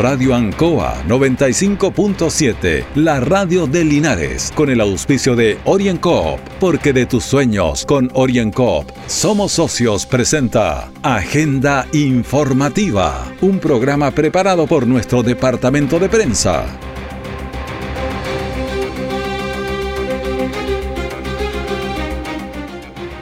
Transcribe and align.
Radio 0.00 0.34
Ancoa 0.34 1.04
95.7, 1.06 2.86
la 2.94 3.20
radio 3.20 3.66
de 3.66 3.84
Linares, 3.84 4.50
con 4.54 4.70
el 4.70 4.80
auspicio 4.80 5.36
de 5.36 5.58
OrienCoop, 5.66 6.40
porque 6.58 6.94
de 6.94 7.04
tus 7.04 7.22
sueños 7.22 7.84
con 7.84 8.08
OrienCoop 8.14 8.90
somos 9.06 9.52
socios 9.52 10.06
presenta 10.06 10.90
Agenda 11.02 11.86
Informativa, 11.92 13.30
un 13.42 13.58
programa 13.58 14.10
preparado 14.10 14.66
por 14.66 14.86
nuestro 14.86 15.22
departamento 15.22 15.98
de 15.98 16.08
prensa. 16.08 16.64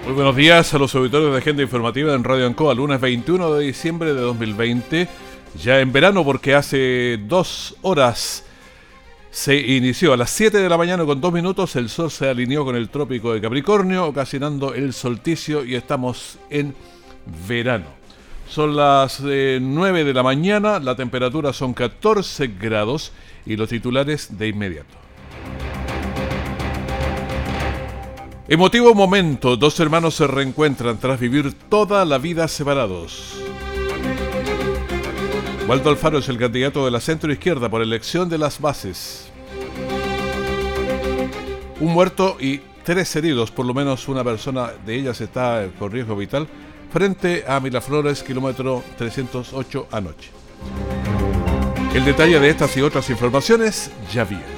Muy 0.05 0.15
buenos 0.15 0.37
días 0.37 0.73
a 0.75 0.79
los 0.79 0.95
auditores 0.95 1.33
de 1.33 1.39
Agenda 1.39 1.65
Informativa 1.65 2.15
en 2.15 2.23
Radio 2.23 2.47
Ancoa, 2.47 2.73
lunes 2.73 3.01
21 3.01 3.55
de 3.55 3.65
diciembre 3.67 4.15
de 4.15 4.21
2020 4.21 5.28
ya 5.63 5.81
en 5.81 5.93
verano 5.93 6.25
porque 6.25 6.55
hace 6.55 7.19
dos 7.27 7.77
horas 7.83 8.45
se 9.31 9.57
inició 9.57 10.13
a 10.13 10.17
las 10.17 10.31
7 10.31 10.59
de 10.59 10.69
la 10.69 10.79
mañana 10.79 11.05
con 11.05 11.21
dos 11.21 11.33
minutos, 11.33 11.77
el 11.77 11.89
sol 11.89 12.11
se 12.11 12.29
alineó 12.29 12.65
con 12.65 12.77
el 12.77 12.89
trópico 12.89 13.33
de 13.33 13.41
Capricornio, 13.41 14.07
ocasionando 14.07 14.75
el 14.75 14.93
solsticio 14.93 15.65
y 15.65 15.75
estamos 15.75 16.39
en 16.51 16.75
verano. 17.47 17.87
Son 18.49 18.75
las 18.75 19.21
9 19.21 19.31
eh, 20.01 20.05
de 20.05 20.15
la 20.15 20.23
mañana, 20.23 20.79
la 20.79 20.97
temperatura 20.97 21.53
son 21.53 21.75
14 21.75 22.49
grados 22.59 23.13
y 23.45 23.57
los 23.57 23.69
titulares 23.69 24.39
de 24.39 24.49
inmediato. 24.49 24.97
Emotivo 28.49 28.95
momento, 28.95 29.59
dos 29.59 29.79
hermanos 29.79 30.15
se 30.15 30.27
reencuentran 30.27 30.99
tras 30.99 31.21
vivir 31.21 31.53
toda 31.69 32.07
la 32.07 32.17
vida 32.17 32.49
separados. 32.49 33.48
Waldo 35.69 35.91
Alfaro 35.91 36.17
es 36.17 36.29
el 36.31 36.39
candidato 36.39 36.83
de 36.87 36.91
la 36.91 36.99
centro 36.99 37.31
izquierda 37.31 37.69
por 37.69 37.83
elección 37.83 38.27
de 38.31 38.39
las 38.39 38.59
bases. 38.59 39.29
Un 41.79 41.93
muerto 41.93 42.39
y 42.41 42.63
tres 42.83 43.15
heridos, 43.17 43.51
por 43.51 43.67
lo 43.67 43.75
menos 43.75 44.09
una 44.09 44.25
persona 44.25 44.73
de 44.87 44.95
ellas 44.95 45.21
está 45.21 45.69
con 45.79 45.93
riesgo 45.93 46.17
vital, 46.17 46.49
frente 46.91 47.45
a 47.47 47.61
Miraflores, 47.61 48.23
kilómetro 48.23 48.83
308 48.97 49.89
anoche. 49.91 50.31
El 51.95 52.07
detalle 52.07 52.41
de 52.41 52.49
estas 52.49 52.75
y 52.79 52.81
otras 52.81 53.11
informaciones 53.11 53.91
ya 54.11 54.25
viene 54.25 54.58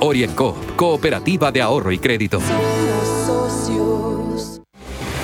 Orienco, 0.00 0.56
Cooperativa 0.76 1.52
de 1.52 1.60
Ahorro 1.60 1.92
y 1.92 1.98
Crédito. 1.98 2.40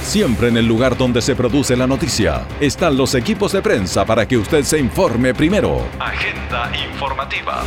Siempre 0.02 0.48
en 0.48 0.58
el 0.58 0.66
lugar 0.66 0.98
donde 0.98 1.22
se 1.22 1.34
produce 1.34 1.76
la 1.76 1.86
noticia 1.86 2.46
están 2.60 2.96
los 2.96 3.14
equipos 3.14 3.52
de 3.52 3.62
prensa 3.62 4.04
para 4.04 4.28
que 4.28 4.36
usted 4.36 4.62
se 4.64 4.78
informe 4.78 5.34
primero. 5.34 5.80
Agenda 5.98 6.70
informativa. 6.90 7.62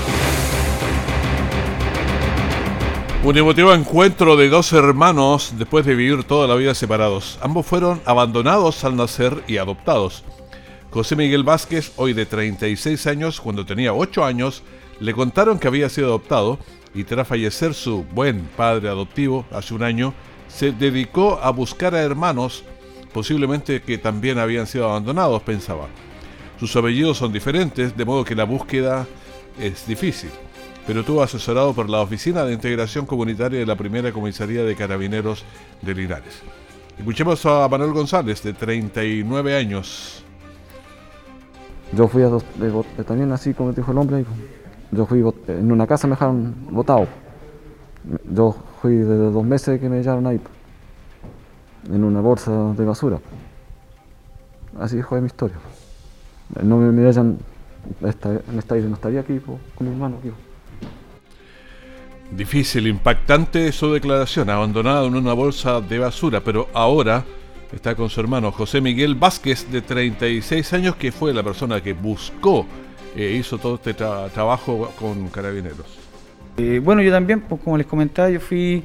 Un 3.24 3.38
emotivo 3.38 3.74
encuentro 3.74 4.38
de 4.38 4.48
dos 4.48 4.72
hermanos 4.72 5.54
después 5.58 5.86
de 5.86 5.96
vivir 5.96 6.24
toda 6.24 6.48
la 6.48 6.56
vida 6.56 6.76
separados. 6.76 7.40
Ambos 7.42 7.66
fueron 7.66 8.02
abandonados 8.06 8.84
al 8.84 8.96
nacer 8.96 9.44
y 9.48 9.58
adoptados. 9.58 10.24
José 10.92 11.16
Miguel 11.16 11.44
Vázquez, 11.44 11.92
hoy 11.98 12.14
de 12.14 12.26
36 12.26 13.08
años, 13.08 13.42
cuando 13.42 13.66
tenía 13.66 13.94
8 13.94 14.24
años, 14.24 14.64
le 15.00 15.14
contaron 15.14 15.60
que 15.60 15.68
había 15.68 15.90
sido 15.90 16.08
adoptado 16.08 16.60
y 16.94 17.04
tras 17.04 17.28
fallecer 17.28 17.74
su 17.74 18.04
buen 18.04 18.44
padre 18.56 18.90
adoptivo 18.90 19.46
hace 19.52 19.74
un 19.74 19.84
año, 19.84 20.14
se 20.48 20.72
dedicó 20.72 21.40
a 21.42 21.52
buscar 21.52 21.94
a 21.96 22.02
hermanos, 22.02 22.64
posiblemente 23.14 23.82
que 23.82 23.98
también 23.98 24.40
habían 24.40 24.68
sido 24.68 24.90
abandonados, 24.90 25.42
pensaba. 25.44 25.88
Sus 26.60 26.76
apellidos 26.76 27.18
son 27.18 27.32
diferentes, 27.32 27.96
de 27.96 28.06
modo 28.06 28.26
que 28.26 28.36
la 28.36 28.44
búsqueda 28.44 29.08
es 29.60 29.88
difícil, 29.88 30.32
pero 30.86 31.02
estuvo 31.02 31.22
asesorado 31.22 31.74
por 31.74 31.90
la 31.90 32.02
Oficina 32.02 32.44
de 32.44 32.54
Integración 32.54 33.06
Comunitaria 33.06 33.60
de 33.60 33.66
la 33.66 33.76
Primera 33.76 34.12
Comisaría 34.12 34.64
de 34.64 34.76
Carabineros 34.76 35.46
de 35.82 35.96
Linares. 35.96 36.42
Escuchemos 36.98 37.46
a 37.46 37.68
Manuel 37.70 37.94
González, 37.94 38.44
de 38.44 38.54
39 38.54 39.56
años. 39.56 40.24
Yo 41.94 42.08
fui 42.08 42.24
a 42.24 42.30
también 43.04 43.32
así 43.32 43.54
como 43.54 43.72
dijo 43.72 43.92
el 43.92 43.98
hombre, 43.98 44.26
yo 44.92 45.06
fui 45.06 45.24
en 45.48 45.72
una 45.72 45.86
casa 45.86 46.08
me 46.08 46.12
dejaron 46.12 46.56
botado. 46.72 47.08
Yo 48.32 48.56
fui 48.82 48.96
de 48.96 49.18
dos 49.32 49.46
meses 49.46 49.80
que 49.80 49.90
me 49.90 50.00
echaron 50.00 50.26
ahí, 50.26 50.40
en 51.92 52.04
una 52.04 52.22
bolsa 52.22 52.74
de 52.74 52.86
basura. 52.86 53.20
Así 54.80 55.02
fue 55.02 55.22
mi 55.22 55.28
historia. 55.28 55.58
No 56.64 56.78
me, 56.78 56.92
me 56.92 57.10
en 57.10 57.38
esta, 58.02 58.32
en 58.32 58.90
no 58.90 58.96
estaría 58.96 59.20
aquí 59.20 59.40
con 59.40 59.88
mi 59.88 59.90
hermano. 59.94 60.18
Aquí. 60.20 60.32
Difícil, 62.32 62.88
impactante 62.88 63.72
su 63.72 63.92
declaración, 63.92 64.50
abandonado 64.50 65.08
en 65.08 65.16
una 65.16 65.34
bolsa 65.34 65.82
de 65.82 66.00
basura, 66.00 66.42
pero 66.42 66.68
ahora 66.74 67.26
está 67.72 67.96
con 67.96 68.10
su 68.10 68.20
hermano 68.20 68.52
José 68.52 68.82
Miguel 68.82 69.16
Vázquez, 69.16 69.72
de 69.72 69.82
36 69.82 70.74
años, 70.74 70.96
que 70.96 71.12
fue 71.12 71.34
la 71.34 71.44
persona 71.44 71.82
que 71.82 71.94
buscó 71.94 72.66
eh, 73.16 73.36
hizo 73.40 73.58
todo 73.58 73.76
este 73.76 73.94
trabajo 73.94 74.92
con 75.00 75.28
carabineros. 75.30 75.86
Eh, 76.58 76.80
bueno, 76.84 77.02
yo 77.02 77.12
también, 77.12 77.42
pues 77.42 77.62
como 77.62 77.78
les 77.78 77.88
comentaba, 77.88 78.30
yo 78.30 78.40
fui 78.40 78.84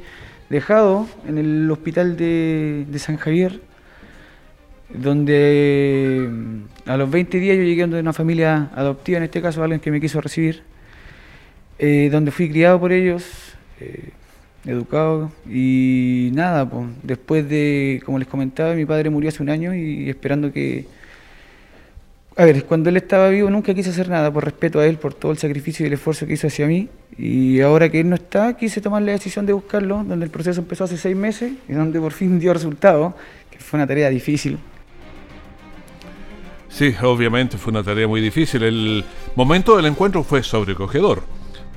dejado 0.49 1.07
en 1.27 1.39
el 1.39 1.71
hospital 1.71 2.17
de, 2.17 2.87
San 2.99 3.17
Javier, 3.17 3.61
donde 4.91 6.29
mm, 6.31 6.91
a 6.91 6.97
los 6.97 7.11
20 7.11 7.39
días 7.39 7.57
yo 7.57 7.63
llegué 7.65 7.87
de 7.87 8.01
una 8.01 8.13
familia 8.13 8.71
adoptiva, 8.75 9.19
en 9.19 9.25
este 9.25 9.43
caso 9.43 9.63
alguien 9.63 9.81
que 9.81 9.91
me 9.91 10.01
quiso 10.01 10.21
recibir, 10.21 10.63
eh, 11.79 12.09
donde 12.11 12.31
fui 12.31 12.49
criado 12.49 12.79
por 12.81 12.93
ellos, 12.93 13.25
educado 14.65 15.31
y 15.51 16.31
nada, 16.33 16.69
pues, 16.69 16.87
después 17.03 17.49
de, 17.49 18.01
como 18.07 18.19
les 18.19 18.29
comentaba, 18.29 18.75
mi 18.75 18.87
padre 18.87 19.11
murió 19.11 19.29
hace 19.29 19.43
un 19.43 19.51
año 19.51 19.75
y 19.75 20.09
esperando 20.09 20.53
que 20.53 20.87
a 22.37 22.45
ver, 22.45 22.65
cuando 22.65 22.89
él 22.89 22.97
estaba 22.97 23.29
vivo 23.29 23.49
nunca 23.49 23.73
quise 23.75 23.91
hacer 23.91 24.09
nada 24.09 24.33
por 24.33 24.45
respeto 24.45 24.81
a 24.81 24.87
él, 24.87 24.99
por 24.99 25.15
todo 25.15 25.31
el 25.31 25.39
sacrificio 25.39 25.85
y 25.85 25.87
el 25.87 25.93
esfuerzo 25.93 26.27
que 26.27 26.33
hizo 26.33 26.49
hacia 26.49 26.67
mí. 26.67 26.89
Y 27.17 27.61
ahora 27.61 27.89
que 27.89 28.01
él 28.01 28.09
no 28.09 28.17
está, 28.17 28.57
quise 28.57 28.81
tomar 28.81 29.03
la 29.03 29.13
decisión 29.13 29.47
de 29.47 29.53
buscarlo, 29.53 30.03
donde 30.03 30.25
el 30.25 30.31
proceso 30.31 30.61
empezó 30.61 30.85
hace 30.85 30.97
seis 30.97 31.15
meses 31.15 31.53
y 31.69 31.73
donde 31.73 32.01
por 32.01 32.13
fin 32.13 32.41
dio 32.41 32.53
resultado, 32.53 33.15
que 33.51 33.59
fue 33.59 33.79
una 33.79 33.87
tarea 33.87 34.11
difícil. 34.11 34.59
Sí, 36.69 36.93
obviamente 37.03 37.57
fue 37.57 37.71
una 37.71 37.85
tarea 37.85 38.09
muy 38.09 38.21
difícil. 38.21 38.65
El 38.65 39.05
momento 39.37 39.77
del 39.77 39.87
encuentro 39.87 40.25
fue 40.25 40.43
sobrecogedor. 40.43 41.23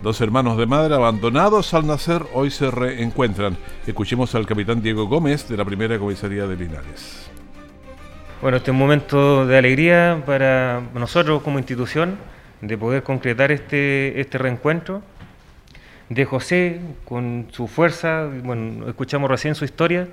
Dos 0.01 0.21
hermanos 0.21 0.57
de 0.57 0.65
madre 0.65 0.95
abandonados 0.95 1.75
al 1.75 1.85
nacer 1.85 2.23
hoy 2.33 2.49
se 2.49 2.71
reencuentran. 2.71 3.57
Escuchemos 3.85 4.33
al 4.33 4.47
capitán 4.47 4.81
Diego 4.81 5.05
Gómez 5.05 5.47
de 5.47 5.57
la 5.57 5.65
primera 5.65 5.99
comisaría 5.99 6.47
de 6.47 6.55
Linares. 6.55 7.29
Bueno, 8.39 8.57
este 8.57 8.69
es 8.69 8.73
un 8.73 8.77
momento 8.77 9.47
de 9.47 9.57
alegría 9.57 10.21
para 10.23 10.83
nosotros 10.93 11.41
como 11.41 11.57
institución 11.57 12.17
de 12.61 12.77
poder 12.77 13.01
concretar 13.01 13.51
este, 13.51 14.21
este 14.21 14.37
reencuentro. 14.37 15.01
De 16.09 16.23
José, 16.23 16.79
con 17.03 17.47
su 17.49 17.67
fuerza, 17.67 18.29
bueno, 18.43 18.87
escuchamos 18.87 19.31
recién 19.31 19.55
su 19.55 19.65
historia, 19.65 20.07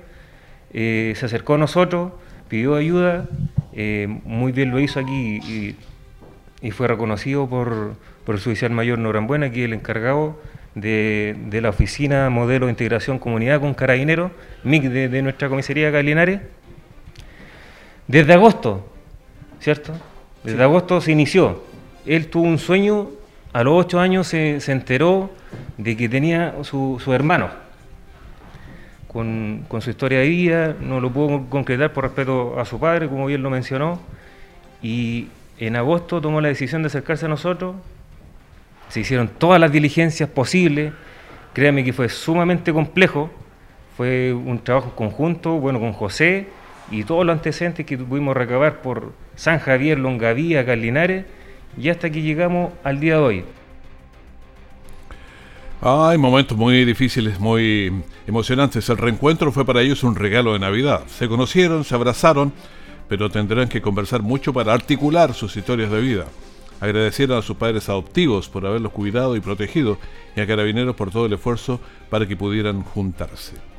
eh, 0.73 1.13
se 1.15 1.27
acercó 1.27 1.53
a 1.53 1.57
nosotros, 1.59 2.13
pidió 2.49 2.73
ayuda, 2.73 3.27
eh, 3.73 4.07
muy 4.23 4.51
bien 4.51 4.71
lo 4.71 4.79
hizo 4.79 4.99
aquí 4.99 5.75
y, 6.61 6.71
fue 6.71 6.87
reconocido 6.87 7.47
por, 7.47 7.93
por, 8.25 8.35
el 8.35 8.41
suboficial 8.41 8.71
mayor 8.71 8.97
Norambuena, 8.97 9.45
es 9.45 9.55
el 9.55 9.73
encargado 9.73 10.41
de, 10.73 11.59
la 11.61 11.69
oficina 11.69 12.31
Modelo 12.31 12.65
de 12.65 12.71
Integración 12.71 13.19
Comunidad 13.19 13.61
con 13.61 13.75
Carabineros, 13.75 14.31
MIC 14.63 14.83
de, 14.85 15.09
de 15.09 15.21
nuestra 15.21 15.47
comisaría 15.47 15.85
de 15.85 15.91
desde 18.07 18.33
agosto, 18.33 18.85
¿cierto? 19.59 19.93
Desde 20.43 20.61
agosto 20.61 21.01
se 21.01 21.11
inició. 21.11 21.63
Él 22.05 22.27
tuvo 22.27 22.43
un 22.43 22.59
sueño, 22.59 23.09
a 23.51 23.63
los 23.63 23.85
ocho 23.85 23.99
años 23.99 24.27
se, 24.27 24.59
enteró 24.67 25.31
de 25.77 25.97
que 25.97 26.07
tenía 26.07 26.55
su, 26.63 27.01
hermano. 27.13 27.49
Con, 29.07 29.65
su 29.79 29.89
historia 29.89 30.19
de 30.19 30.27
vida, 30.27 30.75
no 30.79 30.99
lo 30.99 31.09
pudo 31.09 31.45
concretar 31.49 31.93
por 31.93 32.03
respeto 32.03 32.59
a 32.59 32.65
su 32.65 32.79
padre, 32.79 33.07
como 33.07 33.25
bien 33.25 33.41
lo 33.41 33.49
mencionó, 33.49 33.99
y, 34.81 35.29
en 35.57 35.77
agosto 35.77 36.19
tomó 36.19 36.41
la 36.41 36.49
decisión 36.49 36.81
de 36.83 36.87
acercarse 36.87 37.25
a 37.25 37.29
nosotros, 37.29 37.75
se 38.89 38.99
hicieron 38.99 39.29
todas 39.29 39.59
las 39.59 39.71
diligencias 39.71 40.29
posibles, 40.29 40.91
créanme 41.53 41.85
que 41.85 41.93
fue 41.93 42.09
sumamente 42.09 42.73
complejo, 42.73 43.31
fue 43.95 44.33
un 44.33 44.59
trabajo 44.59 44.93
conjunto, 44.95 45.53
bueno, 45.53 45.79
con 45.79 45.93
José 45.93 46.49
y 46.91 47.03
todos 47.03 47.25
los 47.25 47.35
antecedentes 47.35 47.85
que 47.85 47.97
pudimos 47.97 48.35
recabar 48.35 48.81
por 48.81 49.13
San 49.35 49.59
Javier, 49.59 49.99
Longavía, 49.99 50.65
Carlinares, 50.65 51.25
y 51.77 51.89
hasta 51.89 52.09
que 52.09 52.21
llegamos 52.21 52.71
al 52.83 52.99
día 52.99 53.15
de 53.15 53.21
hoy. 53.21 53.43
Hay 55.81 56.17
momentos 56.17 56.57
muy 56.57 56.85
difíciles, 56.85 57.39
muy 57.39 57.91
emocionantes. 58.25 58.89
El 58.89 58.97
reencuentro 58.97 59.51
fue 59.51 59.65
para 59.65 59.81
ellos 59.81 60.03
un 60.03 60.15
regalo 60.15 60.53
de 60.53 60.59
Navidad. 60.59 61.03
Se 61.07 61.27
conocieron, 61.27 61.83
se 61.83 61.93
abrazaron, 61.93 62.53
pero 63.07 63.29
tendrán 63.29 63.67
que 63.67 63.81
conversar 63.81 64.21
mucho 64.21 64.53
para 64.53 64.73
articular 64.73 65.33
sus 65.33 65.55
historias 65.57 65.91
de 65.91 66.01
vida. 66.01 66.25
Agradecieron 66.79 67.37
a 67.37 67.41
sus 67.41 67.57
padres 67.57 67.87
adoptivos 67.89 68.49
por 68.49 68.65
haberlos 68.65 68.91
cuidado 68.91 69.35
y 69.35 69.41
protegido 69.41 69.97
y 70.35 70.41
a 70.41 70.47
Carabineros 70.47 70.95
por 70.95 71.11
todo 71.11 71.25
el 71.25 71.33
esfuerzo 71.33 71.79
para 72.09 72.27
que 72.27 72.35
pudieran 72.35 72.81
juntarse. 72.81 73.74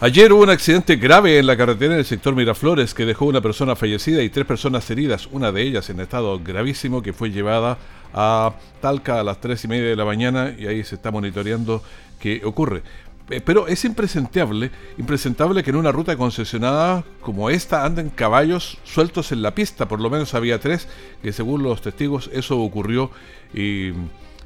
Ayer 0.00 0.32
hubo 0.32 0.44
un 0.44 0.50
accidente 0.50 0.94
grave 0.94 1.40
en 1.40 1.46
la 1.48 1.56
carretera 1.56 1.94
en 1.94 1.98
el 1.98 2.04
sector 2.04 2.36
Miraflores 2.36 2.94
que 2.94 3.04
dejó 3.04 3.24
una 3.24 3.40
persona 3.40 3.74
fallecida 3.74 4.22
y 4.22 4.28
tres 4.28 4.46
personas 4.46 4.88
heridas, 4.92 5.28
una 5.32 5.50
de 5.50 5.60
ellas 5.62 5.90
en 5.90 5.98
estado 5.98 6.38
gravísimo 6.38 7.02
que 7.02 7.12
fue 7.12 7.32
llevada 7.32 7.78
a 8.14 8.54
Talca 8.80 9.18
a 9.18 9.24
las 9.24 9.40
tres 9.40 9.64
y 9.64 9.68
media 9.68 9.88
de 9.88 9.96
la 9.96 10.04
mañana 10.04 10.54
y 10.56 10.68
ahí 10.68 10.84
se 10.84 10.94
está 10.94 11.10
monitoreando 11.10 11.82
qué 12.20 12.42
ocurre. 12.44 12.84
Eh, 13.28 13.40
pero 13.44 13.66
es 13.66 13.84
impresentable, 13.84 14.70
impresentable 14.98 15.64
que 15.64 15.70
en 15.70 15.76
una 15.76 15.90
ruta 15.90 16.16
concesionada 16.16 17.02
como 17.20 17.50
esta 17.50 17.84
anden 17.84 18.10
caballos 18.10 18.78
sueltos 18.84 19.32
en 19.32 19.42
la 19.42 19.52
pista, 19.56 19.88
por 19.88 20.00
lo 20.00 20.10
menos 20.10 20.32
había 20.32 20.60
tres, 20.60 20.86
que 21.22 21.32
según 21.32 21.64
los 21.64 21.82
testigos 21.82 22.30
eso 22.32 22.60
ocurrió 22.60 23.10
y 23.52 23.90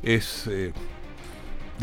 es 0.03 0.47
eh, 0.49 0.73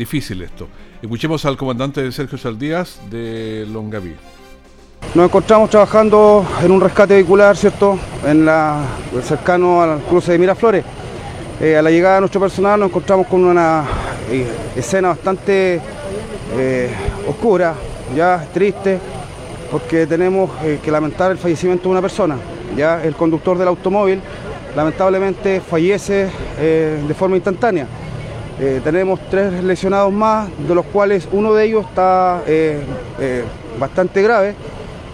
difícil 0.00 0.40
esto. 0.40 0.66
Escuchemos 1.02 1.44
al 1.44 1.58
comandante 1.58 2.10
Sergio 2.10 2.38
Saldías 2.38 2.98
de 3.10 3.66
Longaví. 3.70 4.16
Nos 5.14 5.26
encontramos 5.26 5.68
trabajando 5.68 6.44
en 6.64 6.70
un 6.72 6.80
rescate 6.80 7.14
vehicular, 7.14 7.54
¿cierto? 7.54 7.98
En 8.26 8.46
la, 8.46 8.82
cercano 9.22 9.82
al 9.82 10.00
cruce 10.00 10.32
de 10.32 10.38
Miraflores. 10.38 10.84
Eh, 11.60 11.76
a 11.76 11.82
la 11.82 11.90
llegada 11.90 12.14
de 12.14 12.20
nuestro 12.20 12.40
personal 12.40 12.80
nos 12.80 12.88
encontramos 12.88 13.26
con 13.26 13.44
una 13.44 13.84
eh, 14.30 14.46
escena 14.74 15.08
bastante 15.08 15.80
eh, 16.56 16.90
oscura, 17.28 17.74
ya 18.16 18.48
triste, 18.54 18.98
porque 19.70 20.06
tenemos 20.06 20.50
que 20.82 20.90
lamentar 20.90 21.30
el 21.30 21.36
fallecimiento 21.36 21.84
de 21.84 21.90
una 21.90 22.00
persona. 22.00 22.36
Ya 22.74 23.04
el 23.04 23.14
conductor 23.14 23.58
del 23.58 23.68
automóvil 23.68 24.20
lamentablemente 24.74 25.60
fallece 25.60 26.28
de 26.58 27.14
forma 27.16 27.36
instantánea. 27.36 27.86
Eh, 28.62 28.82
tenemos 28.84 29.18
tres 29.30 29.64
lesionados 29.64 30.12
más, 30.12 30.50
de 30.68 30.74
los 30.74 30.84
cuales 30.84 31.26
uno 31.32 31.54
de 31.54 31.64
ellos 31.64 31.86
está 31.86 32.42
eh, 32.46 32.78
eh, 33.18 33.42
bastante 33.78 34.20
grave. 34.20 34.54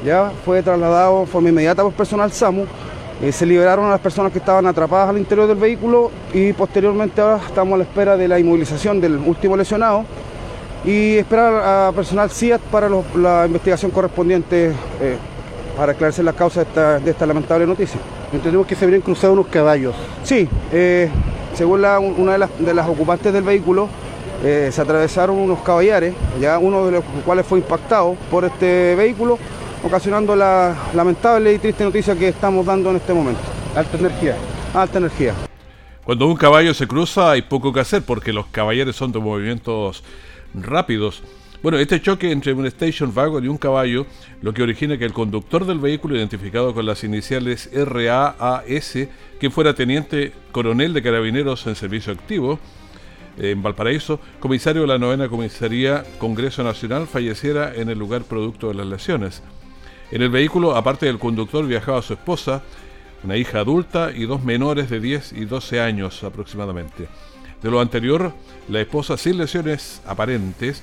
Ya 0.04 0.32
fue 0.44 0.64
trasladado 0.64 1.20
de 1.20 1.26
forma 1.26 1.50
inmediata 1.50 1.84
por 1.84 1.92
personal 1.92 2.32
SAMU. 2.32 2.64
se 3.30 3.46
liberaron 3.46 3.86
a 3.86 3.90
las 3.90 4.00
personas 4.00 4.32
que 4.32 4.40
estaban 4.40 4.66
atrapadas 4.66 5.10
al 5.10 5.18
interior 5.18 5.46
del 5.46 5.58
vehículo 5.58 6.10
y 6.34 6.52
posteriormente 6.54 7.20
ahora 7.20 7.40
estamos 7.46 7.74
a 7.74 7.78
la 7.78 7.84
espera 7.84 8.16
de 8.16 8.26
la 8.26 8.38
inmovilización 8.40 9.00
del 9.00 9.16
último 9.16 9.56
lesionado 9.56 10.04
y 10.84 11.16
esperar 11.16 11.88
a 11.88 11.92
personal 11.92 12.28
CIAT 12.30 12.60
para 12.62 12.88
la 13.14 13.46
investigación 13.46 13.92
correspondiente 13.92 14.72
para 15.76 15.92
aclararse 15.92 16.22
las 16.22 16.34
causas 16.34 16.66
de 16.74 17.10
esta, 17.10 17.26
lamentable 17.26 17.64
noticia. 17.64 18.00
Entendemos 18.32 18.66
que 18.66 18.74
se 18.74 18.84
habrían 18.84 19.02
cruzado 19.02 19.32
unos 19.32 19.46
caballos. 19.46 19.94
Sí, 20.22 20.48
según 21.56 21.84
una 22.18 22.32
de 22.32 22.74
las, 22.74 22.88
ocupantes 22.88 23.32
del 23.32 23.42
vehículo, 23.42 23.88
eh, 24.44 24.68
se 24.70 24.82
atravesaron 24.82 25.36
unos 25.36 25.60
caballares, 25.60 26.14
ya 26.38 26.58
uno 26.58 26.84
de 26.84 26.92
los 26.92 27.04
cuales 27.24 27.46
fue 27.46 27.58
impactado 27.58 28.14
por 28.30 28.44
este 28.44 28.94
vehículo, 28.94 29.38
ocasionando 29.82 30.36
la 30.36 30.76
lamentable 30.94 31.54
y 31.54 31.58
triste 31.58 31.82
noticia 31.82 32.14
que 32.14 32.28
estamos 32.28 32.66
dando 32.66 32.90
en 32.90 32.96
este 32.96 33.14
momento. 33.14 33.40
Alta 33.74 33.96
energía. 33.96 34.36
Alta 34.74 34.98
energía. 34.98 35.32
Cuando 36.04 36.26
un 36.26 36.36
caballo 36.36 36.74
se 36.74 36.86
cruza 36.86 37.30
hay 37.30 37.42
poco 37.42 37.72
que 37.72 37.80
hacer 37.80 38.02
porque 38.02 38.32
los 38.32 38.46
caballeros 38.46 38.94
son 38.94 39.10
de 39.12 39.18
movimientos 39.18 40.04
rápidos. 40.54 41.22
Bueno, 41.62 41.78
este 41.78 42.00
choque 42.00 42.30
entre 42.30 42.52
un 42.52 42.66
station 42.66 43.12
wagon 43.14 43.44
y 43.44 43.48
un 43.48 43.56
caballo, 43.56 44.06
lo 44.42 44.52
que 44.52 44.62
origina 44.62 44.98
que 44.98 45.06
el 45.06 45.12
conductor 45.12 45.64
del 45.64 45.78
vehículo, 45.78 46.16
identificado 46.16 46.74
con 46.74 46.84
las 46.84 47.02
iniciales 47.02 47.70
RAAS, 47.72 49.08
que 49.40 49.50
fuera 49.50 49.74
teniente 49.74 50.32
coronel 50.52 50.92
de 50.92 51.02
carabineros 51.02 51.66
en 51.66 51.74
servicio 51.74 52.12
activo, 52.12 52.60
en 53.38 53.62
Valparaíso, 53.62 54.20
comisario 54.38 54.82
de 54.82 54.88
la 54.88 54.98
novena 54.98 55.28
comisaría 55.28 56.04
Congreso 56.18 56.62
Nacional, 56.62 57.06
falleciera 57.06 57.74
en 57.74 57.88
el 57.88 57.98
lugar 57.98 58.22
producto 58.22 58.68
de 58.68 58.74
las 58.74 58.86
lesiones. 58.86 59.42
En 60.10 60.22
el 60.22 60.30
vehículo, 60.30 60.76
aparte 60.76 61.06
del 61.06 61.18
conductor, 61.18 61.66
viajaba 61.66 62.02
su 62.02 62.12
esposa, 62.12 62.62
una 63.24 63.36
hija 63.36 63.60
adulta 63.60 64.12
y 64.14 64.26
dos 64.26 64.44
menores 64.44 64.88
de 64.88 65.00
10 65.00 65.32
y 65.32 65.46
12 65.46 65.80
años 65.80 66.22
aproximadamente. 66.22 67.08
De 67.62 67.70
lo 67.70 67.80
anterior, 67.80 68.32
la 68.68 68.80
esposa 68.80 69.16
sin 69.16 69.38
lesiones 69.38 70.02
aparentes, 70.06 70.82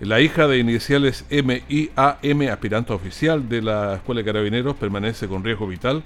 la 0.00 0.20
hija 0.20 0.46
de 0.46 0.58
iniciales 0.58 1.24
MIAM, 1.30 2.48
aspirante 2.50 2.92
oficial 2.92 3.48
de 3.48 3.62
la 3.62 3.94
Escuela 3.94 4.20
de 4.20 4.24
Carabineros, 4.26 4.76
permanece 4.76 5.26
con 5.26 5.42
riesgo 5.42 5.66
vital. 5.66 6.04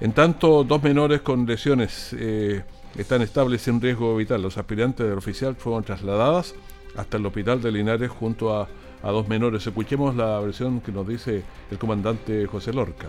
En 0.00 0.12
tanto, 0.12 0.64
dos 0.64 0.82
menores 0.82 1.20
con 1.20 1.44
lesiones 1.46 2.14
eh, 2.18 2.62
están 2.96 3.22
estables 3.22 3.62
sin 3.62 3.80
riesgo 3.80 4.16
vital. 4.16 4.42
Los 4.42 4.56
aspirantes 4.56 5.06
del 5.06 5.18
oficial 5.18 5.56
fueron 5.56 5.82
trasladadas 5.82 6.54
hasta 6.96 7.16
el 7.16 7.26
hospital 7.26 7.60
de 7.60 7.72
Linares 7.72 8.10
junto 8.10 8.54
a, 8.54 8.68
a 9.02 9.10
dos 9.10 9.26
menores. 9.28 9.66
Escuchemos 9.66 10.14
la 10.14 10.38
versión 10.40 10.80
que 10.80 10.92
nos 10.92 11.06
dice 11.06 11.42
el 11.70 11.78
comandante 11.78 12.46
José 12.46 12.72
Lorca. 12.72 13.08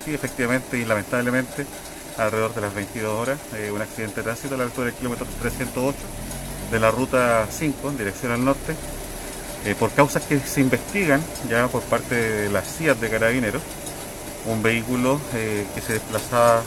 Sí, 0.00 0.14
efectivamente 0.14 0.78
y 0.78 0.84
lamentablemente 0.84 1.66
alrededor 2.18 2.54
de 2.54 2.60
las 2.60 2.74
22 2.74 3.12
horas, 3.12 3.38
eh, 3.54 3.70
un 3.70 3.80
accidente 3.82 4.16
de 4.16 4.22
tránsito 4.24 4.54
a 4.54 4.58
la 4.58 4.64
altura 4.64 4.86
del 4.86 4.94
kilómetro 4.94 5.26
308 5.40 5.96
de 6.70 6.80
la 6.80 6.90
ruta 6.90 7.46
5 7.50 7.90
en 7.90 7.98
dirección 7.98 8.32
al 8.32 8.44
norte, 8.44 8.74
eh, 9.64 9.74
por 9.78 9.90
causas 9.92 10.22
que 10.22 10.38
se 10.40 10.60
investigan 10.60 11.22
ya 11.48 11.68
por 11.68 11.82
parte 11.82 12.14
de 12.14 12.48
las 12.50 12.76
CIAT 12.76 12.98
de 12.98 13.10
Carabineros, 13.10 13.62
un 14.46 14.62
vehículo 14.62 15.20
eh, 15.34 15.66
que 15.74 15.80
se 15.80 15.94
desplazaba 15.94 16.62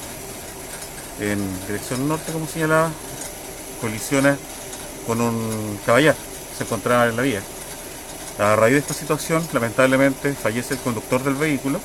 en 1.19 1.39
dirección 1.67 2.07
norte, 2.07 2.31
como 2.31 2.47
señalaba, 2.47 2.91
colisiona 3.81 4.37
con 5.07 5.21
un 5.21 5.79
caballar, 5.85 6.15
se 6.57 6.63
encontraba 6.63 7.07
en 7.07 7.15
la 7.15 7.21
vía. 7.23 7.41
A 8.37 8.55
raíz 8.55 8.73
de 8.73 8.79
esta 8.79 8.93
situación, 8.93 9.45
lamentablemente, 9.51 10.33
fallece 10.33 10.75
el 10.75 10.79
conductor 10.79 11.23
del 11.23 11.35
vehículo, 11.35 11.79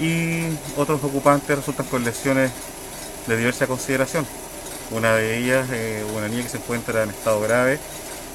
y 0.00 0.44
otros 0.76 1.02
ocupantes 1.04 1.56
resultan 1.56 1.86
con 1.86 2.04
lesiones 2.04 2.50
de 3.26 3.36
diversa 3.36 3.66
consideración. 3.66 4.26
Una 4.90 5.14
de 5.16 5.38
ellas, 5.38 5.68
eh, 5.72 6.04
una 6.16 6.28
niña 6.28 6.42
que 6.42 6.48
se 6.48 6.56
encuentra 6.58 7.02
en 7.02 7.10
estado 7.10 7.40
grave, 7.40 7.78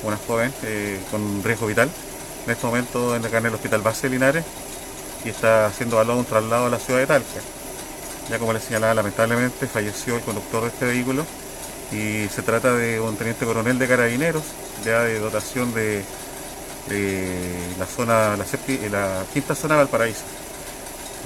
una 0.03 0.17
joven 0.17 0.53
eh, 0.63 0.99
con 1.11 1.43
riesgo 1.43 1.67
vital, 1.67 1.89
en 2.45 2.51
este 2.51 2.65
momento 2.65 3.15
en 3.15 3.23
el 3.25 3.53
hospital 3.53 3.81
base 3.81 4.09
Linares 4.09 4.45
y 5.25 5.29
está 5.29 5.71
siendo 5.73 5.97
evaluado 5.97 6.19
un 6.19 6.25
traslado 6.25 6.67
a 6.67 6.69
la 6.69 6.79
ciudad 6.79 6.99
de 6.99 7.07
Talca. 7.07 7.27
Ya 8.29 8.39
como 8.39 8.53
les 8.53 8.63
señalaba, 8.63 8.93
lamentablemente 8.93 9.67
falleció 9.67 10.15
el 10.15 10.21
conductor 10.21 10.63
de 10.63 10.69
este 10.69 10.85
vehículo 10.85 11.25
y 11.91 12.27
se 12.27 12.41
trata 12.41 12.73
de 12.73 12.99
un 12.99 13.15
teniente 13.15 13.45
coronel 13.45 13.79
de 13.79 13.87
carabineros, 13.87 14.43
ya 14.83 15.03
de 15.03 15.19
dotación 15.19 15.73
de, 15.73 16.03
la 17.77 17.85
zona, 17.85 18.37
la, 18.37 18.45
la 18.89 19.23
quinta 19.33 19.55
zona 19.55 19.75
de 19.75 19.79
Valparaíso. 19.81 20.23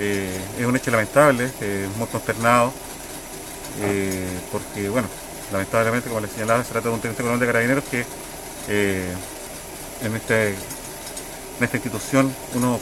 Eh, 0.03 0.35
es 0.57 0.65
un 0.65 0.75
hecho 0.75 0.89
lamentable, 0.89 1.51
eh, 1.61 1.87
muy 1.95 2.07
consternado, 2.07 2.73
eh, 3.81 4.25
porque, 4.51 4.89
bueno, 4.89 5.07
lamentablemente, 5.51 6.09
como 6.09 6.21
les 6.21 6.31
señalaba, 6.31 6.63
se 6.63 6.71
trata 6.71 6.89
de 6.89 6.95
un 6.95 7.01
teniente 7.01 7.21
coronel 7.21 7.39
de 7.39 7.45
carabineros 7.45 7.83
que 7.83 8.03
en, 10.01 10.15
este, 10.15 10.49
en 10.49 11.63
esta 11.63 11.77
institución 11.77 12.33
uno 12.55 12.79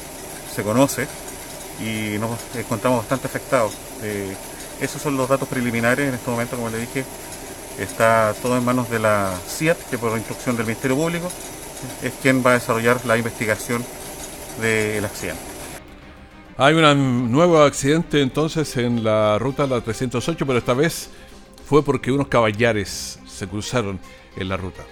se 0.55 0.63
conoce 0.63 1.07
y 1.81 2.17
nos 2.19 2.39
encontramos 2.55 2.99
bastante 2.99 3.27
afectados. 3.27 3.73
esos 4.79 5.01
son 5.01 5.17
los 5.17 5.27
datos 5.27 5.49
preliminares 5.49 6.07
en 6.07 6.15
este 6.15 6.31
momento, 6.31 6.55
como 6.55 6.69
le 6.69 6.77
dije, 6.77 7.03
está 7.77 8.33
todo 8.41 8.57
en 8.57 8.63
manos 8.63 8.89
de 8.89 8.99
la 8.99 9.33
CIAT, 9.45 9.77
que 9.89 9.97
por 9.97 10.17
instrucción 10.17 10.55
del 10.55 10.65
Ministerio 10.67 10.95
Público 10.95 11.29
es 12.01 12.13
quien 12.21 12.45
va 12.45 12.51
a 12.51 12.53
desarrollar 12.53 13.05
la 13.05 13.17
investigación 13.17 13.83
del 14.61 15.03
accidente. 15.03 15.48
Hay 16.61 16.73
un 16.73 17.31
nuevo 17.31 17.61
accidente 17.61 18.21
entonces 18.21 18.75
en 18.75 19.01
la 19.01 19.39
ruta 19.39 19.65
la 19.65 19.79
308, 19.79 20.45
pero 20.45 20.59
esta 20.59 20.73
vez 20.73 21.09
fue 21.65 21.85
porque 21.85 22.11
unos 22.11 22.27
caballares 22.27 23.17
se 23.25 23.47
cruzaron 23.47 23.97
en 24.35 24.49
la 24.49 24.57
ruta. 24.57 24.83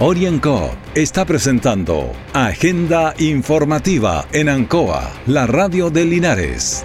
Orienco 0.00 0.70
está 0.94 1.24
presentando 1.24 2.12
Agenda 2.34 3.14
Informativa 3.16 4.26
en 4.32 4.50
Ancoa, 4.50 5.10
la 5.26 5.46
radio 5.46 5.88
de 5.88 6.04
Linares. 6.04 6.84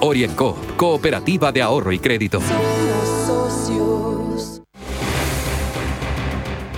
Orienco, 0.00 0.56
Cooperativa 0.76 1.50
de 1.50 1.62
Ahorro 1.62 1.92
y 1.92 1.98
Crédito. 1.98 2.40